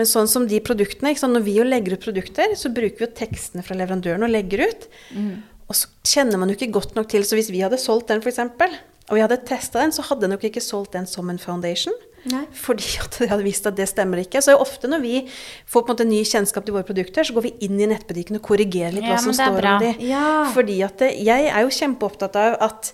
[0.00, 3.12] Men sånn som de produktene, når vi jo legger ut produkter, så bruker vi jo
[3.22, 4.88] tekstene fra leverandøren og legger ut.
[5.72, 8.20] Og så kjenner man jo ikke godt nok til, så hvis vi hadde solgt den
[8.20, 8.42] f.eks.,
[9.10, 11.94] og vi hadde testa den, så hadde nok ikke solgt den som en foundation.
[12.30, 12.44] Nei.
[12.54, 14.40] Fordi at jeg hadde visst at det stemmer ikke.
[14.44, 17.48] Så ofte når vi får på en måte ny kjennskap til våre produkter, så går
[17.48, 19.74] vi inn i nettbutikken og korrigerer litt Ja, hva som står bra.
[19.80, 19.94] om de.
[20.06, 20.28] Ja.
[20.54, 22.92] Fordi at jeg er jo kjempeopptatt av at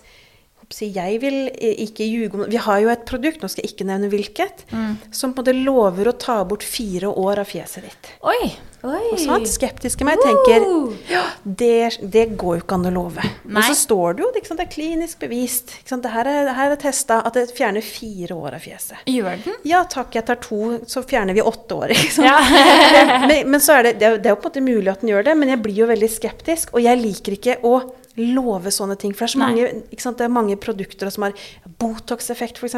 [0.69, 1.37] jeg, jeg vil
[1.85, 4.97] ikke ljuge om Vi har jo et produkt, nå skal jeg ikke nevne hvilket, Mm.
[5.11, 8.11] som på en måte lover å ta bort fire år av fjeset ditt.
[8.21, 8.51] Oi!
[8.79, 9.09] Oi.
[9.11, 9.47] Og sant?
[9.49, 10.63] Skeptiske meg tenker
[11.11, 13.25] ja, det, det går jo ikke an å love.
[13.43, 13.59] Nei.
[13.59, 15.73] Og så står det jo, det er klinisk bevist.
[15.89, 19.01] Det her er, det her er testa at det fjerner fire år av fjeset.
[19.09, 19.57] Gjør den?
[19.67, 21.95] Ja takk, jeg tar to, så fjerner vi åtte år.
[22.23, 22.37] Ja.
[23.29, 25.11] men, men så er det, det det er jo på en måte mulig at den
[25.11, 26.73] gjør det, men jeg blir jo veldig skeptisk.
[26.75, 27.79] Og jeg liker ikke å
[28.19, 29.13] love sånne ting.
[29.15, 30.19] For det er så mange, ikke sant?
[30.19, 31.35] Det er mange produkter som har
[31.79, 32.75] Botox-effekt, f.eks.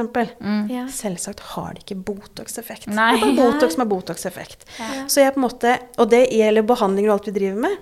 [0.71, 0.87] Ja.
[0.93, 2.89] Selvsagt har det ikke Botox-effekt.
[2.89, 4.67] Det er bare Botox med Botox-effekt.
[5.07, 7.77] Så jeg på en måte, Og det gjelder behandlinger og alt vi driver med.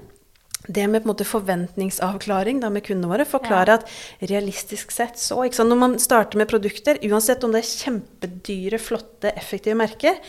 [0.68, 3.26] det med på en måte forventningsavklaring da med kundene våre.
[3.26, 3.88] Forklare at
[4.30, 5.72] realistisk sett så ikke sant?
[5.72, 10.20] Når man starter med produkter, uansett om det er kjempedyre, flotte, effektive merker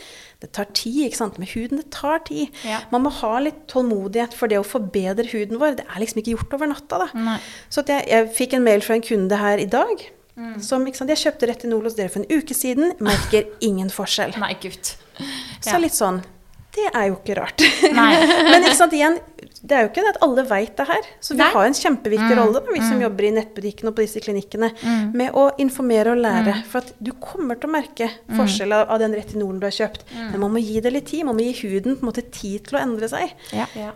[0.41, 1.37] Det tar tid ikke sant?
[1.41, 1.81] med huden.
[1.83, 2.49] Det tar tid.
[2.65, 2.79] Ja.
[2.93, 5.77] Man må ha litt tålmodighet for det å forbedre huden vår.
[5.79, 7.03] Det er liksom ikke gjort over natta.
[7.03, 7.07] da.
[7.13, 7.37] Nei.
[7.69, 10.01] Så at jeg, jeg fikk en mail fra en kunde her i dag.
[10.41, 10.57] Mm.
[10.63, 11.11] Som, ikke sant?
[11.13, 12.95] Jeg kjøpte retinol hos dere for en uke siden.
[13.03, 14.33] Merker ingen forskjell.
[14.41, 14.95] Nei, gutt.
[15.61, 16.23] Så litt sånn
[16.73, 17.61] Det er jo ikke rart.
[17.93, 19.19] Men ikke sant, igjen,
[19.63, 21.07] det er jo ikke det at alle veit det her.
[21.21, 21.51] Så vi Nei.
[21.53, 22.39] har en kjempeviktig Mm.
[22.39, 24.71] rolle, da, vi som jobber i nettbutikken og på disse klinikkene,
[25.13, 26.55] med å informere og lære.
[26.57, 26.63] Mm.
[26.71, 30.03] For at du kommer til å merke forskjell av, av den retinolen du har kjøpt.
[30.15, 30.31] Mm.
[30.31, 31.25] Men man må gi det litt tid.
[31.25, 33.31] Man må gi huden på en måte tid til å endre seg.
[33.53, 33.67] Ja.
[33.75, 33.91] Ja.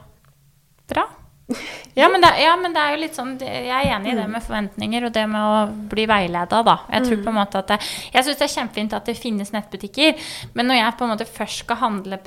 [0.88, 1.08] Bra.
[1.96, 4.26] Ja men, det, ja, men det er jo litt sånn Jeg er enig i det
[4.28, 5.60] med forventninger og det med å
[5.92, 6.74] bli veileda, da.
[6.92, 7.78] Jeg tror på en måte at det,
[8.12, 10.26] Jeg syns det er kjempefint at det finnes nettbutikker,
[10.58, 12.20] men når jeg på en måte først skal handle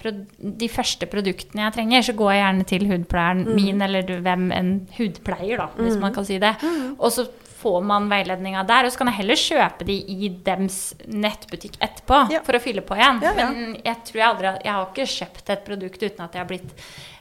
[0.62, 4.73] de første produktene jeg trenger, så går jeg gjerne til hudpleieren min, eller hvem en
[4.97, 6.55] hudpleier, da, hvis man kan si det.
[6.97, 7.27] Og så
[7.59, 10.77] får man veiledninga der, og så kan jeg heller kjøpe de i dems
[11.11, 12.41] nettbutikk etterpå Ja.
[12.47, 13.19] for å fylle på igjen.
[13.27, 13.49] Ja, ja.
[13.51, 16.47] Men jeg tror jeg aldri Jeg har ikke kjøpt et produkt uten at jeg har
[16.53, 16.71] blitt,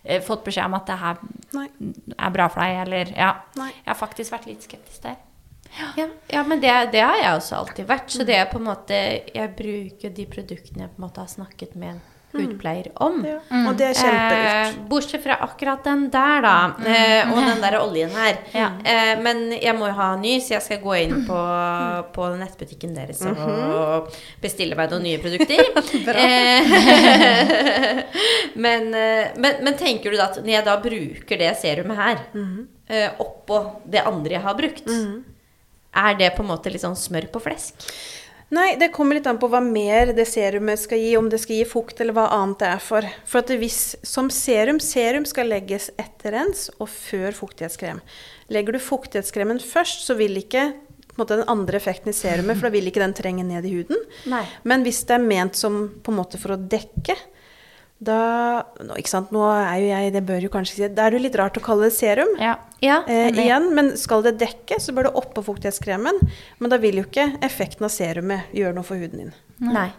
[0.06, 1.18] eh, fått beskjed om at det her
[1.56, 1.70] Nei.
[2.18, 3.32] er bra for deg, eller Ja.
[3.56, 3.72] Nei.
[3.72, 5.16] Jeg har faktisk vært litt skeptisk der.
[5.78, 8.12] Ja, ja men det, det har jeg også alltid vært.
[8.12, 8.94] Så det er på en måte
[9.34, 12.00] Jeg bruker de produktene jeg på en måte har snakket med
[12.36, 13.22] hudpleier om.
[13.26, 13.38] Ja.
[13.70, 14.48] Og det er kjempelurt.
[14.48, 16.56] Eh, bortsett fra akkurat den der, da.
[16.84, 18.40] Eh, og den der oljen her.
[18.56, 18.70] Ja.
[18.84, 21.40] Eh, men jeg må jo ha ny, så jeg skal gå inn på,
[22.16, 24.12] på nettbutikken deres og
[24.44, 25.64] bestille meg noen nye produkter.
[26.18, 26.64] Eh,
[28.64, 32.22] men, eh, men, men tenker du da at når jeg da bruker det serumet her
[32.36, 34.90] eh, oppå det andre jeg har brukt,
[35.98, 37.88] er det på en måte litt sånn smør på flesk?
[38.50, 41.58] Nei, det kommer litt an på hva mer det serumet skal gi, om det skal
[41.60, 43.08] gi fukt eller hva annet det er for.
[43.28, 48.00] For at hvis, som serum, serum skal legges etter rens og før fuktighetskrem.
[48.56, 50.70] Legger du fuktighetskremen først, så vil ikke
[51.18, 54.04] den andre effekten i serumet, for da vil ikke den trenge ned i huden.
[54.30, 54.44] Nei.
[54.70, 57.18] Men hvis det er ment som på en måte for å dekke,
[58.00, 61.12] da nå, Ikke sant, nå er jo jeg Det bør jo kanskje si Da er
[61.16, 62.30] det jo litt rart å kalle det serum.
[62.38, 62.56] Ja.
[62.84, 66.20] Ja, Eh, igjen, men skal det dekke, så bør det oppå fuktighetskremen.
[66.60, 69.34] Men da vil jo ikke effekten av serumet gjøre noe for huden din.
[69.60, 69.90] Nei.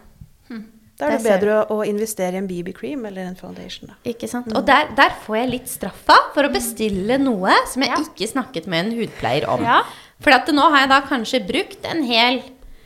[0.99, 3.87] Da er det det bedre å, å investere i en BB-cream eller en foundation.
[3.91, 3.95] Da.
[4.11, 4.49] Ikke sant?
[4.51, 7.99] Og der, der får jeg litt straffa for å bestille noe som jeg Ja.
[8.03, 9.63] ikke snakket med en hudpleier om.
[9.63, 9.81] Ja.
[10.19, 12.41] For at nå har jeg da kanskje brukt en hel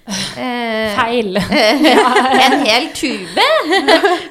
[0.07, 1.37] eh, Feil.
[2.45, 3.45] En hel tube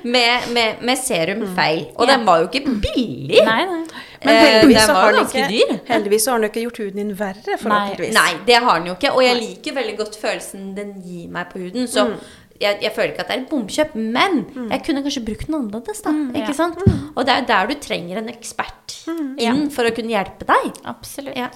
[0.05, 1.87] med, med, med serum feil.
[1.97, 2.17] Og Ja.
[2.17, 3.41] den var jo ikke billig.
[3.47, 3.83] Nei, nei.
[4.23, 5.79] Men Eh, heldigvis, eh, var har ganske ikke, dyr.
[5.89, 8.11] heldigvis har den ikke gjort huden din verre, Nei.
[8.15, 9.11] Nei, det har den jo ikke.
[9.17, 11.89] Og jeg liker veldig godt følelsen den gir meg på huden.
[11.91, 12.15] Så Mm.
[12.61, 15.55] jeg, jeg føler ikke at det er et bomkjøp, men jeg kunne kanskje brukt den
[15.59, 16.11] annerledes, da.
[16.15, 16.53] Mm, Ikke ja.
[16.53, 16.79] sant?
[17.17, 18.95] Og det er der du trenger en ekspert
[19.43, 20.71] inn for å kunne hjelpe deg.
[20.87, 21.35] Absolutt.
[21.37, 21.49] Ja.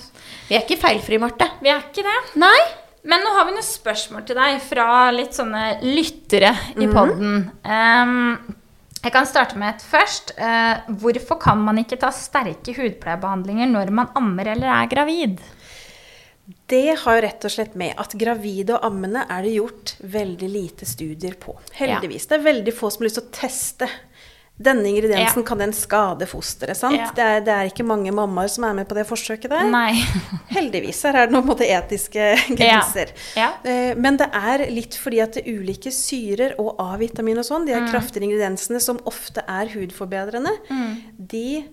[0.49, 1.47] Vi er ikke feilfrie, Marte.
[1.63, 2.19] Vi er ikke det.
[2.43, 2.59] Nei.
[3.07, 7.45] Men nå har vi noen spørsmål til deg fra litt sånne lyttere i podden.
[7.63, 8.57] Um,
[8.99, 10.33] jeg kan starte med et først.
[10.41, 15.39] Uh, hvorfor kan man ikke ta sterke hudpleiebehandlinger når man ammer eller er gravid?
[16.67, 20.51] Det har jo rett og slett med at gravide og ammende er det gjort veldig
[20.51, 21.55] lite studier på.
[21.79, 22.27] Heldigvis.
[22.27, 23.89] Det er veldig få som har lyst til å teste.
[24.59, 25.47] Denne ingrediensen, Ja.
[25.47, 26.77] kan den skade fosteret?
[26.79, 26.97] sant?
[26.97, 27.11] Ja.
[27.15, 29.67] Det, er, det er ikke mange mammaer som er med på det forsøket der.
[29.69, 29.93] Nei.
[30.57, 31.03] Heldigvis.
[31.05, 33.13] Her er det noen måte etiske grenser.
[33.37, 33.51] Ja.
[33.65, 37.91] Eh, Men det er litt fordi at ulike syrer og A-vitamin og sånn, de Mm.
[37.93, 40.97] kraftige ingrediensene som ofte er hudforbedrende, Mm.
[41.19, 41.65] de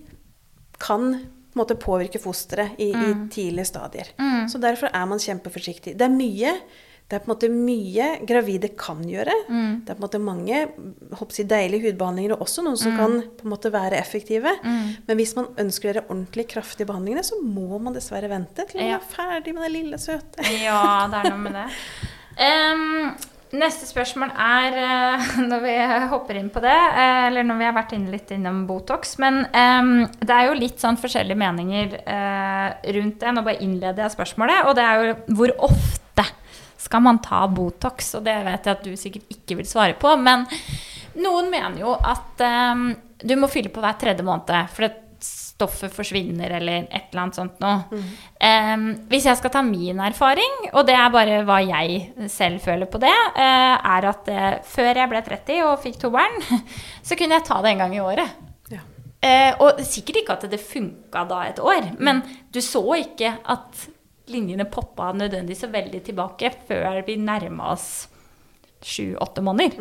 [0.78, 1.22] kan
[1.56, 4.08] måte påvirke fosteret i, i tidlige stadier.
[4.18, 4.48] Mm.
[4.50, 5.96] Så derfor er man kjempeforsiktig.
[5.96, 6.52] Det er mye
[7.08, 9.34] det er på en måte mye gravide kan gjøre.
[9.48, 9.84] Mm.
[9.84, 10.60] Det er på en måte mange
[11.20, 12.96] jeg, deilige hudbehandlinger, og også noen som Mm.
[12.98, 14.54] kan på en måte være effektive.
[14.64, 18.88] Men hvis man ønsker gjøre ordentlig kraftige behandlingene, så må man dessverre vente til man
[18.88, 18.96] Ja.
[18.96, 20.42] er ferdig med det lille søte.
[20.64, 21.68] Ja, det er noe med det.
[22.40, 23.14] Um,
[23.52, 25.74] neste spørsmål er, eh, når vi
[26.10, 29.44] hopper inn på det, eh, eller når vi har vært inn litt innom Botox, men
[29.52, 33.34] um, det er jo litt sånn forskjellige meninger uh, rundt det.
[33.36, 36.26] Nå bare innleder jeg spørsmålet, og det er jo hvor ofte
[36.84, 38.12] skal man ta Botox?
[38.18, 40.44] Og det vet jeg at du sikkert ikke vil svare på, men
[41.24, 42.90] noen mener jo at um,
[43.24, 47.38] du må fylle på hver tredje måned, for det stoffet forsvinner eller et eller annet
[47.38, 48.00] sånt noe.
[48.42, 52.90] Em, hvis jeg skal ta min erfaring, og det er bare hva jeg selv føler
[52.90, 56.36] på det, uh, er at uh, før jeg ble 30 og fikk to barn,
[57.06, 58.34] så kunne jeg ta det en gang i året.
[58.74, 58.82] Ja.
[59.24, 63.86] Uh, og sikkert ikke at det funka da et år, men du så ikke at
[64.32, 67.88] linjene poppa nødvendigvis så veldig tilbake før vi nærma oss
[68.84, 69.80] sju-åtte måneder.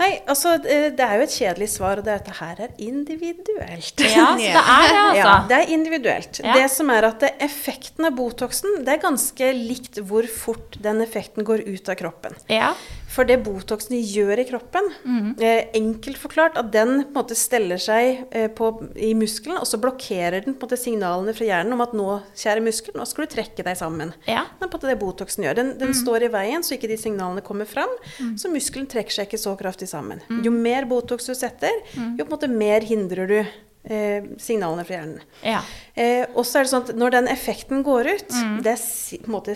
[0.00, 2.70] Nei, altså det er jo et kjedelig svar, og det er at det her er
[2.80, 4.00] individuelt.
[4.00, 5.18] Ja, så det er det, altså.
[5.18, 6.40] Ja, det er individuelt.
[6.40, 6.54] Ja.
[6.56, 11.44] Det som er at effekten av Botoxen, det er ganske likt hvor fort den effekten
[11.44, 12.38] går ut av kroppen.
[12.48, 12.72] Ja.
[13.10, 15.30] For det Botoxen gjør i kroppen, mm.
[15.42, 19.66] eh, enkelt forklart, at den på en måte steller seg eh, på, i muskelen, og
[19.68, 22.08] så blokkerer den på en måte signalene fra hjernen om at nå,
[22.38, 24.14] kjære muskel, nå skal du trekke deg sammen.
[24.30, 24.44] Ja.
[24.46, 25.58] Det er på en måte det Botoxen gjør.
[25.58, 27.90] Den, den står i veien, så ikke de signalene kommer fram.
[28.38, 30.22] Så muskelen trekker seg ikke så kraftig sammen.
[30.44, 33.40] Jo mer Botox du setter, jo på en måte mer hindrer du
[33.84, 35.22] eh, signalene fra hjernen.
[35.46, 35.62] ja.
[36.00, 39.18] Eh, og så er det sånn at når den effekten går ut, det er si,
[39.20, 39.52] på en måte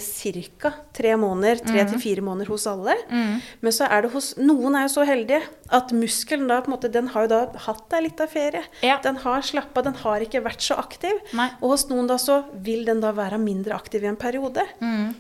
[0.61, 0.73] ca.
[0.93, 2.97] tre måneder, tre til fire måneder hos alle.
[3.09, 5.41] Men så er det hos noen er jo så heldige
[5.73, 8.61] at muskelen da på en måte, den har jo da hatt ei lita ferie.
[8.85, 8.99] Ja.
[9.01, 11.17] Den har slappa, den har ikke vært så aktiv.
[11.33, 11.49] Nei.
[11.63, 14.67] Og hos noen da så vil den da være mindre aktiv i en periode.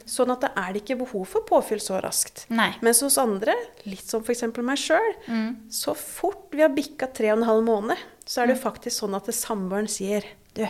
[0.04, 2.44] Sånn at da er det ikke behov for påfyll så raskt.
[2.52, 2.72] Nei.
[2.84, 3.54] Mens hos andre,
[3.88, 4.44] litt som f.eks.
[4.60, 5.14] meg sjøl,
[5.72, 7.96] så fort vi har bikka tre og en halv måned,
[8.26, 10.64] så er det jo faktisk sånn at samboeren sier Du,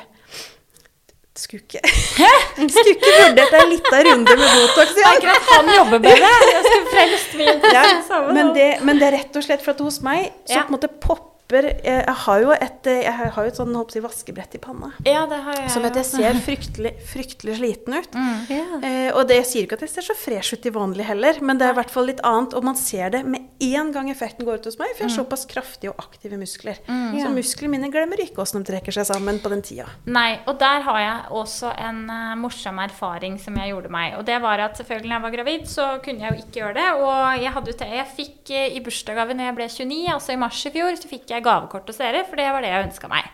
[1.38, 1.82] skulle ikke
[2.74, 6.32] Skulle ikke vurdert en lita runde med Botox i Akkurat Han jobber med det.
[6.50, 7.84] Jeg skulle frelst min Ja,
[8.36, 10.76] men, det, men det er rett og slett for at hos meg så på en
[10.78, 14.60] måte popper Jeg jeg har jo et, jeg har jo et sånn jeg, vaskebrett i
[14.62, 14.90] panna.
[15.04, 18.16] Ja, det har jeg Som at jeg ser fryktelig, fryktelig sliten ut.
[18.48, 18.80] Ja.
[18.80, 21.40] Eh, og det jeg sier ikke at jeg ser så fresh ut i vanlig heller,
[21.44, 22.56] men det er i hvert fall litt annet.
[22.56, 25.16] Og man ser det med en gang effekten går ut hos meg, for jeg har
[25.18, 26.80] såpass kraftige og aktive muskler.
[26.88, 27.30] Så Ja.
[27.34, 29.86] musklene mine glemmer ikke åssen de trekker seg sammen på den tida.
[30.06, 34.16] Nei, og der har jeg også en uh, morsom erfaring som jeg gjorde meg.
[34.18, 36.74] Og det var at selvfølgelig når jeg var gravid, så kunne jeg jo ikke gjøre
[36.80, 36.88] det.
[37.04, 40.64] Og jeg, hadde jeg fikk uh, i bursdagsgave når jeg ble 29, altså i mars
[40.64, 43.26] i fjor, så fikk jeg gavekort hos dere, for det var det jeg ønska meg.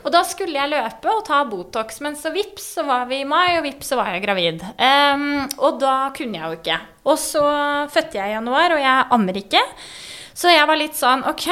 [0.00, 3.28] Og da skulle jeg løpe og ta Botox, men så vips så var vi i
[3.28, 4.64] mai, og vips så var jeg gravid.
[4.78, 6.80] Um, og da kunne jeg jo ikke.
[7.04, 7.44] Og så
[7.92, 9.62] fødte jeg i januar, og jeg ammer ikke.
[10.34, 11.46] Så jeg var litt sånn OK,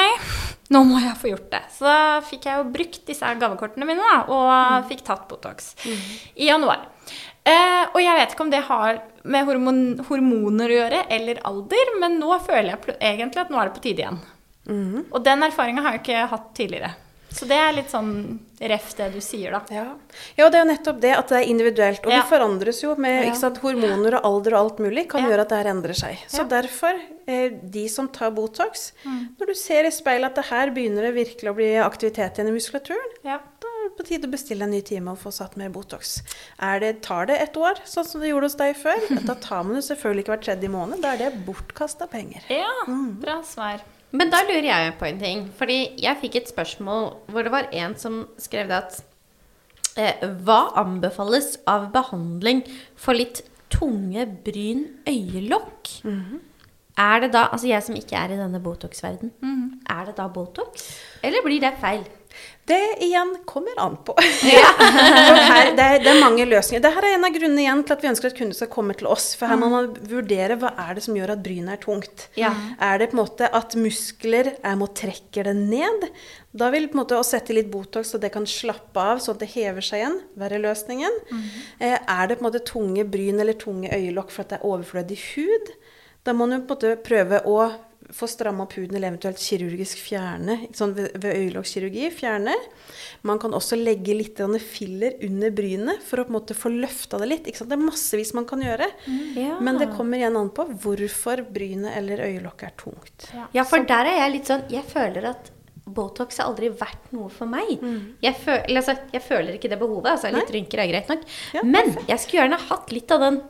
[0.74, 1.62] nå må jeg få gjort det.
[1.76, 6.48] Så da fikk jeg jo brukt disse gavekortene mine, da, og fikk tatt Botox i
[6.48, 6.88] januar.
[7.42, 11.96] Uh, og jeg vet ikke om det har med hormon hormoner å gjøre, eller alder,
[12.02, 14.20] men nå føler jeg egentlig at nå er det på tide igjen.
[14.68, 16.94] Og den erfaringa har jeg ikke hatt tidligere.
[17.32, 19.62] Så det er litt sånn ref det du sier, da.
[19.72, 19.84] Ja.
[20.36, 22.04] ja, det er jo nettopp det at det er individuelt.
[22.04, 22.18] Og Ja.
[22.20, 23.32] det forandres jo med Ja.
[23.32, 26.18] sant, hormoner og alder og alt mulig kan gjøre at det her endrer seg.
[26.28, 26.92] Så derfor,
[27.26, 29.28] eh, de som tar Botox, Mm.
[29.40, 32.48] når du ser i speilet at det her begynner det virkelig å bli aktivitet igjen
[32.48, 33.38] i muskulaturen, Ja.
[33.38, 36.20] da er det på tide å bestille en ny time og få satt mer Botox.
[36.60, 39.64] Er det, tar det et år, sånn som det gjorde hos deg før, da tar
[39.64, 41.00] man det selvfølgelig ikke hver tredje måned.
[41.00, 42.42] Da er det bortkasta penger.
[42.50, 43.80] ja bra svar.
[44.12, 45.46] Men da lurer jeg på en ting.
[45.56, 48.98] Fordi jeg fikk et spørsmål hvor det var en som skrev det at
[49.96, 52.62] eh, Hva anbefales av behandling
[52.96, 53.40] for litt
[53.72, 55.94] tunge bryn øyelokk?
[57.00, 59.30] Er det da Altså jeg som ikke er i denne Botox-verden,
[59.88, 60.90] er det da Botox?
[61.24, 62.04] Eller blir det feil?
[62.64, 64.14] Det igjen kommer an på.
[64.22, 66.82] For her, det, er, det er mange løsninger.
[66.84, 69.08] Dette er en av grunnene igjen til at vi ønsker at kunder skal komme til
[69.10, 69.32] oss.
[69.38, 72.28] For her må man vurdere hva er det som gjør at brynet er tungt.
[72.38, 72.52] Ja.
[72.78, 76.06] Er det på en måte at muskler er med og trekker det ned?
[76.54, 79.38] Da vil på en måte å sette litt Botox så det kan slappe av, sånn
[79.38, 81.22] at det hever seg igjen, være løsningen.
[81.82, 84.68] Eh, er det på en måte tunge bryn eller tunge øyelokk for at det er
[84.70, 85.72] overflødig hud?
[86.22, 87.72] Da må man på en måte prøve å
[88.12, 90.58] få stramma opp huden, eller eventuelt kirurgisk fjerne.
[90.76, 92.10] Sånn ved, ved øyelokkskirurgi.
[92.14, 92.54] Fjerne.
[93.26, 97.20] Man kan også legge litt filler under brynet for å på en måte få løfta
[97.22, 97.48] det litt.
[97.48, 97.72] Ikke sant?
[97.72, 98.88] Det er massevis man kan gjøre.
[99.38, 99.58] Ja.
[99.60, 103.28] Men det kommer igjen an på hvorfor brynet eller øyelokket er tungt.
[103.56, 105.52] Ja, for der er jeg litt sånn Jeg føler at
[105.82, 107.80] Botox har aldri vært noe for meg.
[108.22, 110.12] Jeg, føl, altså, jeg føler ikke det behovet.
[110.14, 111.24] Altså, litt rynker er greit nok.
[111.56, 113.40] Ja, Men jeg skulle gjerne hatt litt av den.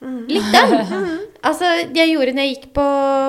[0.00, 0.72] Litt den.
[1.46, 2.86] Altså, det jeg gjorde når jeg gikk på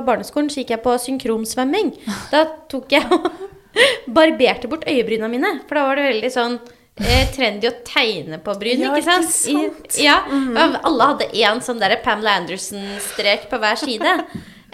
[0.08, 1.94] barneskolen, så gikk jeg på synkromsvømming.
[2.32, 3.28] Da tok jeg og
[4.18, 5.54] barberte bort øyebryna mine.
[5.70, 6.58] For da var det veldig sånn
[6.98, 9.32] eh, trendy å tegne på bryn, Ja, ikke sant?
[9.32, 9.98] ikke sant?
[10.00, 10.78] I, ja, mm.
[10.90, 14.18] Alle hadde én sånn der Pamela Anderson-strek på hver side.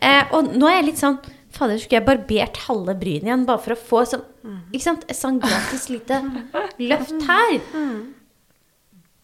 [0.03, 1.21] Eh, og nå er jeg litt sånn
[1.53, 4.23] Fader, skulle jeg barbert halve brynet igjen bare for å få sånn
[4.73, 5.03] Ikke sant?
[5.05, 6.17] Et sånn gratis lite
[6.81, 7.59] løft her.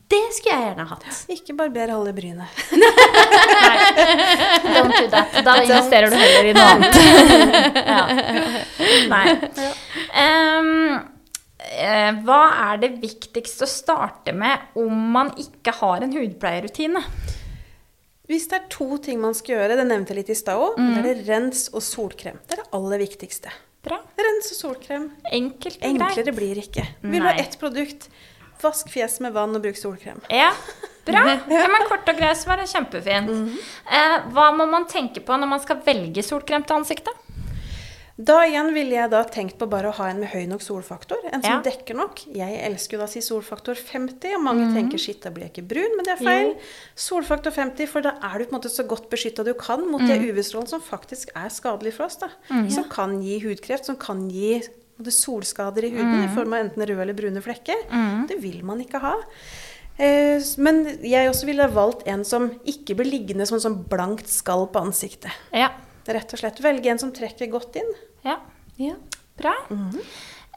[0.09, 1.03] Det skulle jeg gjerne hatt.
[1.29, 2.49] Ikke barber halve brynet.
[4.73, 5.35] Don't do that.
[5.45, 6.95] Da investerer du heller i noe annet.
[7.93, 8.03] ja.
[9.11, 9.25] Nei.
[10.23, 10.99] Um,
[12.25, 12.39] hva
[12.71, 17.03] er det viktigste å starte med om man ikke har en hudpleierrutine?
[18.29, 20.75] Hvis det er to ting man skal gjøre, det nevnte jeg litt i stad òg,
[20.77, 20.89] Mm.
[20.93, 22.37] det er det rens og solkrem.
[22.45, 23.49] Det er det aller viktigste.
[23.85, 23.97] Bra.
[24.19, 25.07] Rens og solkrem.
[25.33, 26.35] Enkelt og Enklere greit.
[26.37, 26.85] blir det ikke.
[27.01, 28.09] Vil du ha ett produkt,
[28.63, 30.21] vask fjeset med vann og bruk solkrem.
[30.29, 30.51] Ja,
[31.05, 31.23] bra.
[31.49, 33.29] Ja, men kort og greit svar er kjempefint.
[33.29, 33.57] -hmm.
[33.91, 37.13] eh, hva må man tenke på når man skal velge solkrem til ansiktet?
[38.19, 41.21] Da igjen ville jeg da tenkt på bare å ha en med høy nok solfaktor.
[41.31, 41.61] En som Ja.
[41.63, 42.19] dekker nok.
[42.35, 44.73] Jeg elsker jo da å si solfaktor 50, og mange Mhm.
[44.75, 46.55] tenker shit, da blir jeg ikke brun, men det er feil.
[46.97, 50.01] Solfaktor 50, for da er du på en måte så godt beskytta du kan mot
[50.01, 50.07] mm.
[50.07, 52.17] det UV-strålen som faktisk er skadelig for oss.
[52.17, 52.27] da.
[52.69, 54.61] Som kan gi hudkreft, som kan gi
[54.99, 56.27] på det er solskader i huden mm.
[56.27, 57.83] i form av enten røde eller brune flekker.
[58.29, 59.15] Det vil man ikke ha.
[59.99, 64.31] Eh, men jeg også ville valgt en som ikke blir liggende som en sånn blankt
[64.31, 65.33] skall på ansiktet.
[65.51, 65.73] Ja.
[66.09, 67.95] Rett og slett velge en som trekker godt inn.
[68.27, 68.39] ja.
[68.79, 68.93] Ja.
[69.35, 69.51] Bra.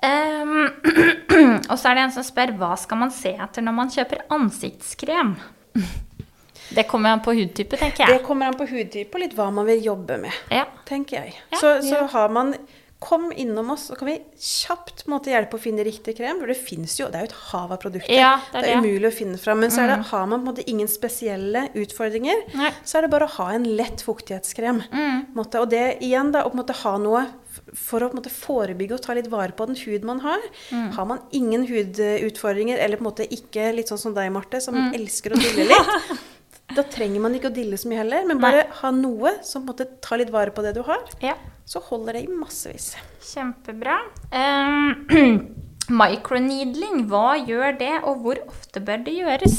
[0.03, 0.69] Ehm,
[1.71, 4.25] og så er det en som spør hva skal man se etter når man kjøper
[4.35, 5.37] ansiktskrem?
[6.73, 8.17] Det kommer an på hudtype, tenker jeg.
[8.17, 10.63] Det kommer an på hudtype og litt hva man vil jobbe med, Ja.
[10.89, 11.35] tenker jeg.
[11.51, 11.59] Ja.
[11.61, 12.55] så, så har man
[13.03, 16.39] Kom innom oss, så kan vi kjapt måtte hjelpe å finne riktig krem.
[16.39, 18.15] For det fins jo, det er jo et hav av produkter.
[18.15, 18.69] Ja, det er det.
[18.69, 18.77] det.
[18.77, 19.59] er umulig å finne fram.
[19.65, 22.71] Men så det, har man på en måte ingen spesielle utfordringer, Nei.
[22.87, 24.83] så er det bare å ha en lett fuktighetskrem.
[24.93, 25.25] Mm.
[25.35, 25.61] måte.
[25.63, 27.27] Og det igjen, da, å på en måte ha noe
[27.77, 30.41] for å måte forebygge og ta litt vare på den hud man har.
[30.71, 30.91] Mm.
[30.97, 34.75] Har man ingen hudutfordringer, eller på en måte ikke litt sånn som deg, Marte, som
[34.79, 34.95] Mm.
[34.97, 35.91] elsker å dille litt,
[36.77, 39.87] da trenger man ikke å dille så mye heller, men bare ha noe som måte
[40.05, 41.03] tar litt vare på det du har.
[41.23, 41.35] ja.
[41.65, 42.89] Så holder det i massevis.
[43.23, 44.01] Kjempebra.
[44.35, 44.97] Um,
[46.03, 49.59] microneedling, hva gjør det, og hvor ofte bør det gjøres?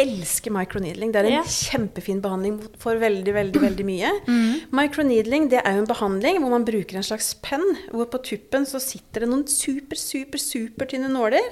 [0.00, 1.12] Elsker microneedling.
[1.14, 1.42] Det er en Ja.
[1.44, 4.10] kjempefin behandling for veldig, veldig veldig mye.
[4.26, 4.72] Mm.
[4.74, 7.62] Microneedling det er jo en behandling hvor man bruker en slags penn,
[7.92, 11.46] hvor på tuppen så sitter det noen super, super, supertynne nåler.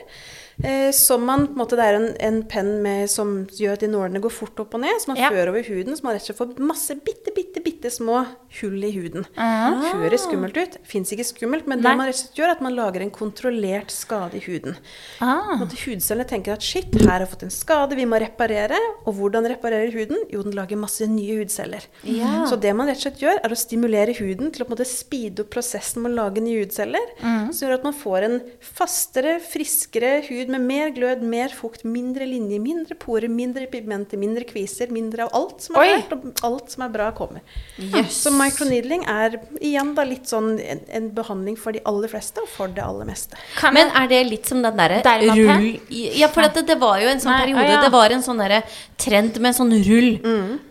[0.62, 3.80] Eh, som man, på en måte, Det er en, en penn med, som gjør at
[3.80, 5.00] de nålene går fort opp og ned.
[5.00, 5.30] Så man Ja.
[5.32, 8.26] fører over huden, så man rett og slett får masse bitte, bitte, bitte små
[8.60, 9.24] hull i huden.
[9.36, 9.80] Ah.
[9.96, 10.76] Høres skummelt ut.
[10.84, 11.90] Fins ikke skummelt, men Nei.
[11.90, 14.76] det man rett og slett gjør, er at man lager en kontrollert skade i huden.
[15.20, 15.56] Ah.
[15.56, 18.76] Måte Hudcellene tenker at shit, her har jeg fått en skade, vi må reparere.
[19.06, 20.18] Og hvordan reparerer huden?
[20.30, 21.86] Jo, den lager masse nye hudceller.
[22.04, 22.44] Ja.
[22.46, 24.76] Så det man rett og slett gjør, er å stimulere huden til å på en
[24.76, 27.08] måte speede opp prosessen med å lage nye hudceller.
[27.52, 32.26] Som gjør at man får en fastere, friskere hud med mer glød, mer fukt, mindre
[32.26, 36.74] linjer, mindre porer, mindre pigmenter, mindre kviser, mindre av alt som er fælt, og alt
[36.74, 37.44] som er bra, kommer.
[37.78, 38.16] Yes.
[38.24, 42.50] Så microneedling er igjen da litt sånn en, en behandling for de aller fleste, og
[42.50, 43.38] for det aller meste.
[43.60, 47.12] Kan Men er det litt som den derre rull Ja, for det, det var jo
[47.12, 47.86] en sånn Nei, periode ah, ja.
[47.86, 48.64] Det var en sånn derre
[49.00, 50.12] trend med sånn rull.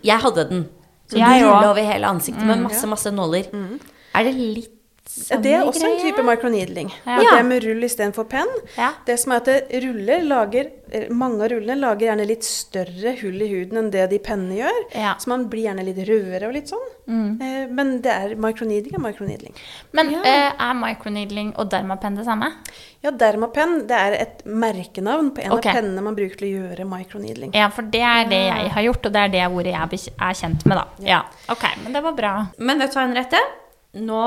[0.04, 0.68] Jeg hadde den.
[1.12, 3.50] Så Jeg du rulla over hele ansiktet med masse, masse nåler.
[4.12, 4.78] Er det litt
[5.12, 6.92] samme det er også en type microneedling.
[7.04, 7.18] Ja.
[7.18, 8.52] Og det med rull istedenfor penn.
[8.78, 8.92] Ja.
[9.06, 13.16] Det som er at det ruller lager, eh, Mange av rullene lager gjerne litt større
[13.20, 14.80] hull i huden enn det de pennene gjør.
[14.94, 15.16] Ja.
[15.20, 16.86] Så man blir gjerne litt rødere og litt sånn.
[17.12, 17.74] Mm.
[17.76, 19.58] Men det er microneedling er microneedling.
[19.98, 20.22] Men ja.
[20.54, 22.52] er microneedling og dermapenn det samme?
[23.02, 25.74] Ja, dermapenn det er et merkenavn på en okay.
[25.74, 27.56] av pennene man bruker til å gjøre microneedling.
[27.58, 30.40] Ja, for det er det jeg har gjort, og det er det ordet jeg er
[30.44, 31.08] kjent med, da.
[31.18, 31.22] Ja,
[31.52, 32.34] ok, men det var bra.
[32.62, 33.44] Men vet du hva, Henriette?
[34.00, 34.24] Nå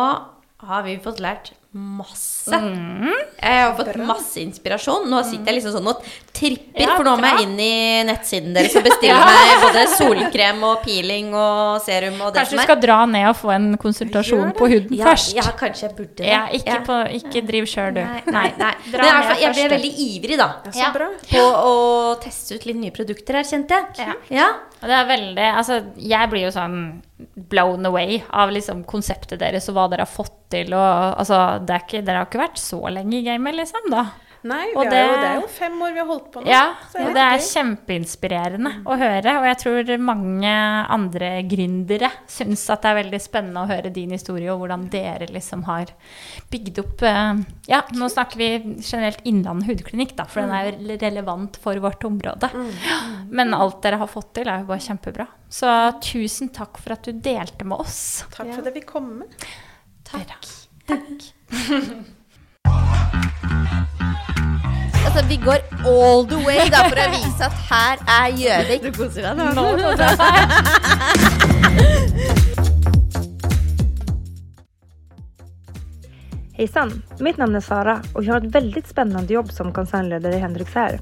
[0.68, 2.43] har vi fått lært masse.
[2.53, 3.12] Mm.
[3.40, 5.07] Jeg har fått masse inspirasjon.
[5.11, 6.03] Nå sitter jeg liksom sånn og
[6.34, 10.64] tripper, Ja, for nå må jeg inn i nettsiden deres og bestille meg både solkrem
[10.66, 14.53] og peeling og serum og det Kanskje du skal dra ned og få en konsultasjon
[14.59, 15.32] på huden ja, først?
[15.38, 16.28] Ja, kanskje jeg burde det.
[16.32, 18.03] Ja, ikke, På, ikke driv sjøl, du.
[18.03, 20.51] Nei, nei, Men fall, jeg ble veldig ivrig, da.
[20.66, 20.92] Ja, så Ja.
[20.95, 21.11] bra.
[21.30, 21.74] På å
[22.22, 24.09] teste ut litt nye produkter her, kjente jeg.
[24.09, 24.14] Ja.
[24.42, 24.53] Ja.
[24.84, 26.78] Og det er veldig Altså, jeg blir jo sånn
[27.51, 31.76] blown away av liksom konseptet deres og hva dere har fått til og Altså, det
[31.76, 34.07] er ikke, dere har ikke vært så lenge i gamet, liksom, da.
[34.45, 36.47] Nei, det- det er jo fem år vi har holdt på nå.
[36.51, 39.39] Ja, så og det er kjempeinspirerende å høre.
[39.41, 40.51] Og jeg tror mange
[40.93, 45.28] andre gründere syns at det er veldig spennende å høre din historie, og hvordan dere
[45.32, 45.87] liksom har
[46.51, 48.51] bygd opp eh, Ja, nå snakker vi
[48.85, 52.51] generelt Innlandet hudklinikk, da, for den er jo relevant for vårt område.
[53.30, 55.26] Men alt dere har fått til, er jo bare kjempebra.
[55.49, 55.72] Så
[56.03, 58.24] tusen takk for at du delte med oss.
[58.30, 59.24] Takk for at jeg fikk komme.
[60.05, 60.45] Takk.
[65.14, 68.82] Altså, vi går all the way da, for å vise at her er Gjøvik.
[68.82, 69.62] Du koser deg nå?
[76.58, 76.90] Hejsan!
[77.22, 80.74] Mitt navn er Sara og jeg har et veldig spennende jobb som konsernleder i Hendrix
[80.74, 80.98] her.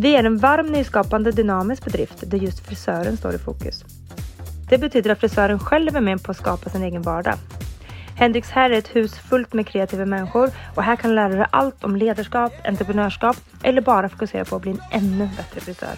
[0.00, 3.84] Vi er en varm, nyskapende, dynamisk bedrift der just frisøren står i fokus.
[4.72, 7.36] Det betyder at frisøren selv er med på å skapa sin egen vardag.
[8.18, 11.46] Hendrix her är ett hus fullt med kreativa människor och här kan du lære deg
[11.50, 15.94] allt om ledarskap, entreprenörskap eller bara fokusera på att bli en ännu bättre frisör.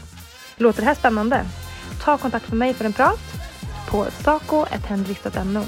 [0.56, 1.44] Låter det här spännande?
[2.04, 3.20] Ta kontakt med mig för en prat
[3.88, 5.64] på saco.hendrix.no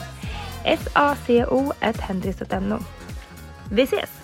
[0.64, 2.78] S-A-C-O.hendrix.no
[3.70, 4.21] Vi ses!